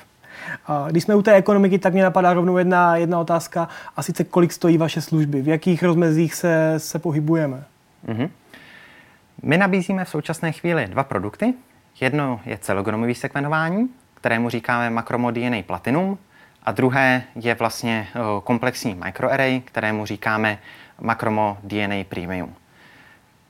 Když 0.91 1.03
jsme 1.05 1.15
u 1.15 1.23
té 1.23 1.35
ekonomiky, 1.35 1.79
tak 1.79 1.93
mě 1.93 2.03
napadá 2.03 2.33
rovnou 2.33 2.59
jedna, 2.59 2.97
jedna 2.97 3.21
otázka, 3.21 3.69
a 3.97 4.03
sice 4.03 4.25
kolik 4.25 4.53
stojí 4.53 4.79
vaše 4.79 5.01
služby, 5.01 5.43
v 5.43 5.49
jakých 5.49 5.83
rozmezích 5.83 6.35
se, 6.35 6.75
se 6.77 6.99
pohybujeme? 6.99 7.65
Mm-hmm. 8.07 8.31
My 9.43 9.59
nabízíme 9.59 10.05
v 10.05 10.09
současné 10.09 10.53
chvíli 10.53 10.87
dva 10.87 11.05
produkty. 11.05 11.55
Jedno 12.01 12.41
je 12.47 12.59
celogenomové 12.59 13.15
sekvenování, 13.15 13.89
kterému 14.15 14.51
říkáme 14.51 14.91
Macromo 14.91 15.31
DNA 15.31 15.63
Platinum, 15.67 16.19
a 16.63 16.73
druhé 16.73 17.23
je 17.35 17.55
vlastně 17.55 18.09
eh, 18.09 18.21
komplexní 18.45 18.95
microarray, 19.05 19.61
kterému 19.61 20.07
říkáme 20.07 20.59
Macromo 21.01 21.59
DNA 21.63 22.05
Premium. 22.09 22.55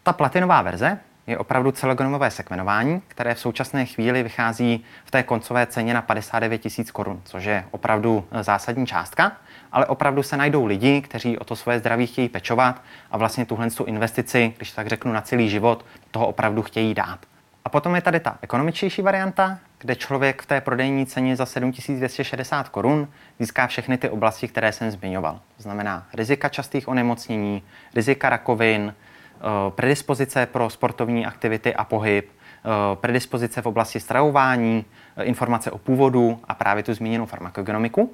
Ta 0.03 0.13
platinová 0.13 0.63
verze 0.63 0.99
je 1.27 1.39
opravdu 1.39 1.73
celogenomové 1.73 2.31
sekvenování, 2.31 3.03
které 3.09 3.35
v 3.35 3.41
současné 3.41 3.87
chvíli 3.87 4.23
vychází 4.23 4.85
v 5.05 5.11
té 5.11 5.23
koncové 5.23 5.67
ceně 5.67 5.95
na 5.95 6.03
59 6.03 6.59
tisíc 6.59 6.91
korun, 6.91 7.21
což 7.25 7.45
je 7.45 7.65
opravdu 7.71 8.25
e, 8.31 8.43
zásadní 8.43 8.87
částka, 8.87 9.33
ale 9.73 9.87
opravdu 9.87 10.23
se 10.23 10.37
najdou 10.37 10.65
lidi, 10.65 11.01
kteří 11.01 11.39
o 11.39 11.45
to 11.45 11.57
svoje 11.57 11.79
zdraví 11.79 12.07
chtějí 12.07 12.29
pečovat 12.29 12.83
a 13.11 13.17
vlastně 13.17 13.47
tuhle 13.47 13.71
tu 13.71 13.85
investici, 13.85 14.55
když 14.57 14.73
tak 14.73 14.87
řeknu 14.87 15.13
na 15.13 15.21
celý 15.21 15.49
život, 15.49 15.85
toho 16.11 16.27
opravdu 16.27 16.63
chtějí 16.63 16.95
dát. 16.95 17.19
A 17.65 17.69
potom 17.69 17.95
je 17.95 18.01
tady 18.01 18.21
ta 18.21 18.39
ekonomičtější 18.43 19.03
varianta, 19.03 19.59
kde 19.79 19.97
člověk 19.97 20.43
v 20.43 20.47
té 20.47 20.61
prodejní 20.61 21.07
ceně 21.07 21.37
za 21.37 21.47
7260 21.47 22.69
korun 22.69 23.09
získá 23.39 23.67
všechny 23.67 23.99
ty 23.99 24.09
oblasti, 24.09 24.49
které 24.49 24.73
jsem 24.73 24.91
zmiňoval. 24.91 25.41
To 25.57 25.63
znamená 25.63 26.07
rizika 26.15 26.49
častých 26.49 26.89
onemocnění, 26.89 27.63
rizika 27.95 28.29
rakovin, 28.29 28.95
Eh, 29.41 29.71
predispozice 29.71 30.47
pro 30.47 30.71
sportovní 30.71 31.27
aktivity 31.27 31.75
a 31.75 31.85
pohyb, 31.85 32.31
eh, 32.31 32.69
predispozice 32.95 33.63
v 33.63 33.67
oblasti 33.67 34.01
stravování, 34.01 34.85
eh, 35.17 35.25
informace 35.25 35.71
o 35.71 35.79
původu 35.79 36.41
a 36.49 36.55
právě 36.55 36.83
tu 36.83 36.95
zmíněnou 36.95 37.27
farmakogenomiku. 37.27 38.13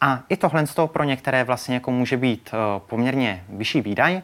A 0.00 0.22
i 0.28 0.36
tohle 0.36 0.64
pro 0.86 1.04
některé 1.04 1.44
vlastně 1.44 1.74
jako 1.74 1.90
může 1.90 2.16
být 2.16 2.50
poměrně 2.78 3.44
vyšší 3.48 3.80
výdaj, 3.80 4.22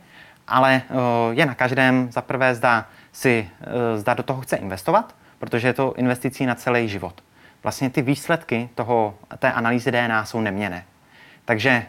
ale 0.49 0.83
je 1.31 1.47
na 1.47 1.55
každém 1.55 2.13
za 2.13 2.21
prvé 2.21 2.55
zda 2.55 2.87
si 3.13 3.51
zda 3.97 4.15
do 4.15 4.23
toho 4.23 4.41
chce 4.41 4.57
investovat, 4.57 5.15
protože 5.45 5.69
je 5.69 5.73
to 5.73 5.95
investicí 5.97 6.47
na 6.47 6.55
celý 6.55 6.89
život. 6.89 7.23
Vlastně 7.63 7.91
ty 7.91 8.03
výsledky 8.03 8.69
toho, 8.75 9.15
té 9.39 9.53
analýzy 9.53 9.93
DNA 9.93 10.25
jsou 10.25 10.41
neměné. 10.41 10.85
Takže 11.45 11.87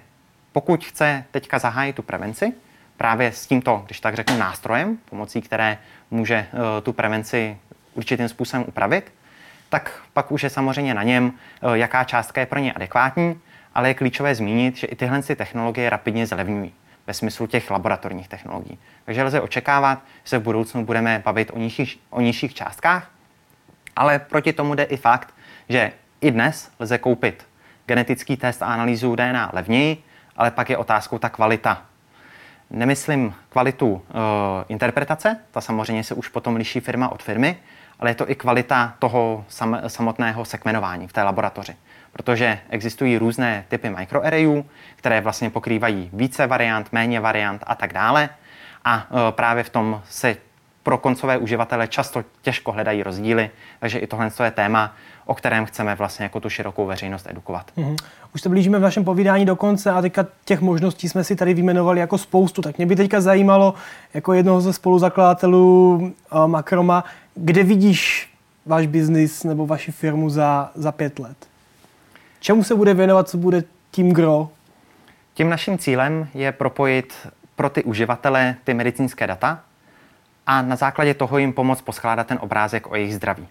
pokud 0.52 0.86
chce 0.86 1.24
teďka 1.32 1.60
zahájit 1.60 1.96
tu 1.96 2.02
prevenci, 2.02 2.54
právě 2.98 3.32
s 3.32 3.48
tímto, 3.48 3.84
když 3.86 4.00
tak 4.00 4.16
řeknu, 4.16 4.38
nástrojem, 4.38 4.98
pomocí 5.10 5.42
které 5.42 5.78
může 6.12 6.36
eh, 6.36 6.82
tu 6.82 6.94
prevenci 6.94 7.58
určitým 7.94 8.30
způsobem 8.30 8.66
upravit, 8.68 9.14
tak 9.70 10.02
pak 10.14 10.32
už 10.32 10.44
je 10.44 10.50
samozřejmě 10.50 10.94
na 10.94 11.04
něm, 11.04 11.34
eh, 11.34 11.78
jaká 11.78 12.04
částka 12.04 12.42
je 12.42 12.46
pro 12.48 12.60
ně 12.60 12.74
adekvátní, 12.74 13.40
ale 13.76 13.88
je 13.88 13.94
klíčové 13.94 14.36
zmínit, 14.36 14.78
že 14.78 14.88
i 14.88 14.96
tyhle 14.96 15.22
technologie 15.22 15.90
rapidně 15.90 16.28
zlevňují 16.28 16.74
ve 17.08 17.14
smyslu 17.14 17.48
těch 17.48 17.72
laboratorních 17.72 18.28
technologií. 18.28 18.80
Takže 19.06 19.24
lze 19.24 19.42
očekávat, 19.42 20.04
že 20.24 20.30
se 20.30 20.38
v 20.38 20.44
budoucnu 20.44 20.86
budeme 20.86 21.22
bavit 21.26 21.52
o 21.54 21.58
nižších, 21.58 22.00
o 22.10 22.22
nižších 22.22 22.54
částkách, 22.54 23.15
ale 23.96 24.20
proti 24.20 24.54
tomu 24.54 24.76
jde 24.76 24.84
i 24.84 24.98
fakt, 24.98 25.34
že 25.70 25.92
i 26.22 26.32
dnes 26.32 26.72
lze 26.80 26.98
koupit 26.98 27.48
genetický 27.86 28.38
test 28.38 28.62
a 28.62 28.66
analýzu 28.66 29.16
DNA 29.16 29.50
levněji, 29.54 30.04
ale 30.38 30.52
pak 30.52 30.70
je 30.70 30.78
otázkou 30.78 31.18
ta 31.18 31.30
kvalita. 31.30 31.82
Nemyslím 32.70 33.34
kvalitu 33.50 33.88
uh, 33.88 34.02
interpretace, 34.68 35.40
ta 35.52 35.62
samozřejmě 35.62 36.04
se 36.04 36.14
už 36.14 36.28
potom 36.28 36.56
liší 36.56 36.80
firma 36.80 37.10
od 37.10 37.24
firmy, 37.24 37.58
ale 38.00 38.10
je 38.10 38.16
to 38.16 38.30
i 38.32 38.36
kvalita 38.36 38.94
toho 39.00 39.46
sam, 39.48 39.80
samotného 39.88 40.46
sekvenování 40.46 41.08
v 41.08 41.14
té 41.14 41.24
laboratoři. 41.24 41.76
Protože 42.12 42.60
existují 42.70 43.18
různé 43.18 43.66
typy 43.68 43.90
microarrayů, 43.90 44.66
které 44.96 45.22
vlastně 45.22 45.50
pokrývají 45.50 46.10
více 46.14 46.48
variant, 46.48 46.88
méně 46.92 47.20
variant 47.20 47.64
a 47.68 47.76
tak 47.76 47.94
dále. 47.94 48.30
A 48.86 48.96
uh, 49.10 49.20
právě 49.32 49.64
v 49.64 49.70
tom 49.70 50.02
se 50.10 50.38
pro 50.86 50.98
koncové 50.98 51.38
uživatele 51.38 51.88
často 51.88 52.24
těžko 52.42 52.72
hledají 52.72 53.04
rozdíly, 53.04 53.50
takže 53.80 54.00
i 54.00 54.08
tohle 54.08 54.32
je 54.44 54.52
téma, 54.52 54.94
o 55.26 55.36
kterém 55.36 55.66
chceme 55.66 55.96
vlastně 55.96 56.24
jako 56.24 56.40
tu 56.40 56.50
širokou 56.50 56.86
veřejnost 56.86 57.28
edukovat. 57.30 57.72
Mm-hmm. 57.78 57.96
Už 58.36 58.42
se 58.42 58.50
blížíme 58.50 58.80
v 58.80 58.82
našem 58.82 59.04
povídání 59.04 59.46
do 59.46 59.56
konce 59.56 59.92
a 59.92 60.02
teďka 60.02 60.26
těch 60.46 60.62
možností 60.62 61.10
jsme 61.10 61.24
si 61.24 61.36
tady 61.36 61.54
vyjmenovali 61.54 62.00
jako 62.00 62.18
spoustu. 62.18 62.62
Tak 62.62 62.78
mě 62.78 62.86
by 62.86 62.96
teďka 62.96 63.22
zajímalo, 63.22 63.74
jako 64.14 64.34
jednoho 64.34 64.62
ze 64.62 64.74
spoluzakladatelů 64.74 65.96
uh, 65.96 66.48
Makroma, 66.48 67.04
kde 67.36 67.64
vidíš 67.64 68.30
váš 68.66 68.88
biznis 68.88 69.44
nebo 69.44 69.68
vaši 69.68 69.92
firmu 69.92 70.30
za, 70.30 70.72
za 70.76 70.92
pět 70.92 71.20
let? 71.20 71.38
Čemu 72.40 72.64
se 72.64 72.76
bude 72.76 72.94
věnovat, 72.94 73.30
co 73.30 73.38
bude 73.38 73.64
tím 73.92 74.14
gro? 74.14 74.50
Tím 75.34 75.50
naším 75.50 75.78
cílem 75.78 76.28
je 76.34 76.52
propojit 76.52 77.14
pro 77.56 77.70
ty 77.70 77.84
uživatele 77.84 78.56
ty 78.64 78.74
medicínské 78.74 79.28
data 79.28 79.60
a 80.48 80.62
na 80.62 80.76
základě 80.76 81.14
toho 81.14 81.38
jim 81.38 81.54
pomoct 81.54 81.82
poskládat 81.82 82.28
ten 82.28 82.38
obrázek 82.42 82.92
o 82.92 82.96
jejich 82.96 83.16
zdraví. 83.16 83.48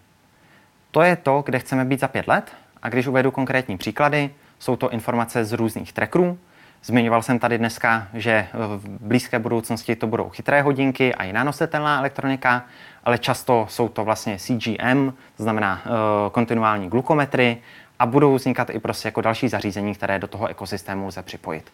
To 0.90 1.02
je 1.02 1.16
to, 1.16 1.42
kde 1.46 1.58
chceme 1.58 1.84
být 1.84 2.00
za 2.00 2.08
pět 2.08 2.28
let 2.28 2.52
a 2.82 2.88
když 2.88 3.06
uvedu 3.06 3.30
konkrétní 3.30 3.78
příklady, 3.78 4.30
jsou 4.58 4.76
to 4.76 4.90
informace 4.90 5.44
z 5.44 5.52
různých 5.52 5.92
trackerů. 5.92 6.38
Zmiňoval 6.84 7.22
jsem 7.22 7.38
tady 7.38 7.58
dneska, 7.58 8.08
že 8.14 8.46
v 8.54 8.88
blízké 9.00 9.38
budoucnosti 9.38 9.96
to 9.96 10.06
budou 10.06 10.28
chytré 10.28 10.62
hodinky 10.62 11.14
a 11.14 11.24
jiná 11.24 11.44
nositelná 11.44 11.98
elektronika, 11.98 12.64
ale 13.04 13.18
často 13.18 13.66
jsou 13.70 13.88
to 13.88 14.04
vlastně 14.04 14.38
CGM, 14.38 15.12
to 15.36 15.42
znamená 15.42 15.82
uh, 15.84 15.90
kontinuální 16.32 16.88
glukometry 16.88 17.58
a 17.98 18.06
budou 18.06 18.34
vznikat 18.34 18.70
i 18.70 18.78
prostě 18.78 19.08
jako 19.08 19.20
další 19.20 19.48
zařízení, 19.48 19.94
které 19.94 20.18
do 20.18 20.26
toho 20.26 20.46
ekosystému 20.46 21.06
lze 21.06 21.22
připojit. 21.22 21.72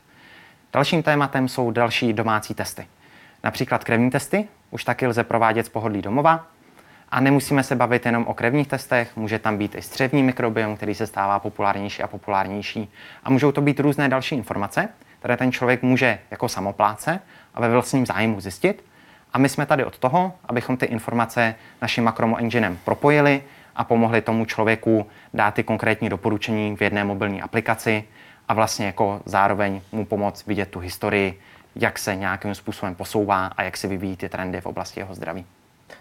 Dalším 0.73 1.03
tématem 1.03 1.49
jsou 1.49 1.71
další 1.71 2.13
domácí 2.13 2.55
testy. 2.55 2.87
Například 3.45 3.85
krevní 3.85 4.11
testy 4.11 4.49
už 4.71 4.85
taky 4.85 5.07
lze 5.07 5.25
provádět 5.25 5.67
z 5.67 5.69
pohodlí 5.69 6.03
domova, 6.03 6.47
a 7.11 7.21
nemusíme 7.21 7.63
se 7.63 7.77
bavit 7.77 8.07
jenom 8.07 8.27
o 8.27 8.35
krevních 8.35 8.69
testech, 8.69 9.17
může 9.17 9.39
tam 9.39 9.59
být 9.59 9.75
i 9.75 9.83
střevní 9.83 10.23
mikrobiom, 10.23 10.77
který 10.77 10.95
se 10.95 11.07
stává 11.07 11.39
populárnější 11.39 12.03
a 12.03 12.07
populárnější. 12.07 12.93
A 13.25 13.31
můžou 13.31 13.53
to 13.53 13.61
být 13.61 13.81
různé 13.81 14.09
další 14.09 14.35
informace, 14.35 14.89
které 15.19 15.37
ten 15.37 15.53
člověk 15.53 15.83
může 15.83 16.19
jako 16.31 16.49
samopláce 16.49 17.21
a 17.55 17.61
ve 17.61 17.69
vlastním 17.69 18.07
zájmu 18.07 18.41
zjistit. 18.41 18.85
A 19.33 19.39
my 19.39 19.49
jsme 19.49 19.67
tady 19.67 19.85
od 19.85 19.99
toho, 19.99 20.33
abychom 20.45 20.77
ty 20.77 20.87
informace 20.87 21.55
naším 21.83 22.05
Macromo 22.05 22.37
Enginem 22.37 22.79
propojili 22.85 23.43
a 23.77 23.85
pomohli 23.85 24.21
tomu 24.21 24.45
člověku 24.45 25.07
dát 25.35 25.55
ty 25.55 25.63
konkrétní 25.63 26.09
doporučení 26.09 26.77
v 26.77 26.83
jedné 26.83 27.05
mobilní 27.05 27.43
aplikaci 27.43 28.05
a 28.49 28.55
vlastně 28.55 28.87
jako 28.87 29.21
zároveň 29.25 29.81
mu 29.93 30.05
pomoct 30.05 30.47
vidět 30.47 30.69
tu 30.69 30.79
historii, 30.79 31.41
jak 31.77 31.99
se 31.99 32.17
nějakým 32.17 32.55
způsobem 32.55 32.95
posouvá 32.95 33.47
a 33.47 33.63
jak 33.63 33.77
se 33.77 33.89
vyvíjí 33.89 34.17
ty 34.17 34.29
trendy 34.29 34.61
v 34.61 34.67
oblasti 34.67 35.01
jeho 35.01 35.15
zdraví. 35.15 35.47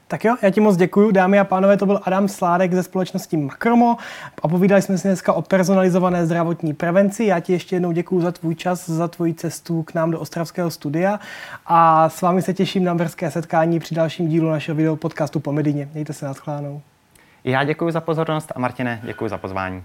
Tak 0.08 0.26
jo, 0.26 0.36
já 0.42 0.50
ti 0.50 0.62
moc 0.62 0.78
děkuji. 0.78 1.12
Dámy 1.12 1.40
a 1.40 1.44
pánové, 1.44 1.78
to 1.78 1.86
byl 1.86 2.00
Adam 2.04 2.28
Sládek 2.28 2.74
ze 2.74 2.84
společnosti 2.84 3.38
Makromo 3.38 3.98
a 4.42 4.48
povídali 4.48 4.82
jsme 4.82 4.98
si 4.98 5.08
dneska 5.08 5.34
o 5.34 5.42
personalizované 5.42 6.26
zdravotní 6.26 6.74
prevenci. 6.74 7.26
Já 7.26 7.40
ti 7.40 7.54
ještě 7.54 7.76
jednou 7.76 7.92
děkuji 7.92 8.22
za 8.22 8.32
tvůj 8.32 8.56
čas, 8.56 8.90
za 8.90 9.08
tvoji 9.08 9.34
cestu 9.34 9.84
k 9.84 9.94
nám 9.94 10.12
do 10.12 10.20
Ostravského 10.20 10.72
studia 10.72 11.20
a 11.66 12.10
s 12.10 12.22
vámi 12.22 12.42
se 12.42 12.54
těším 12.54 12.84
na 12.84 12.96
brzké 12.96 13.32
setkání 13.32 13.80
při 13.80 13.96
dalším 13.96 14.28
dílu 14.28 14.50
našeho 14.50 14.76
video 14.76 14.96
podcastu 14.96 15.40
po 15.40 15.52
Medině. 15.52 15.90
Mějte 15.94 16.14
se 16.14 16.26
na 16.26 16.34
schlánou. 16.34 16.82
Já 17.44 17.64
děkuji 17.64 17.92
za 17.92 18.02
pozornost 18.02 18.52
a 18.56 18.60
Martine, 18.60 19.02
děkuji 19.04 19.30
za 19.30 19.38
pozvání. 19.38 19.84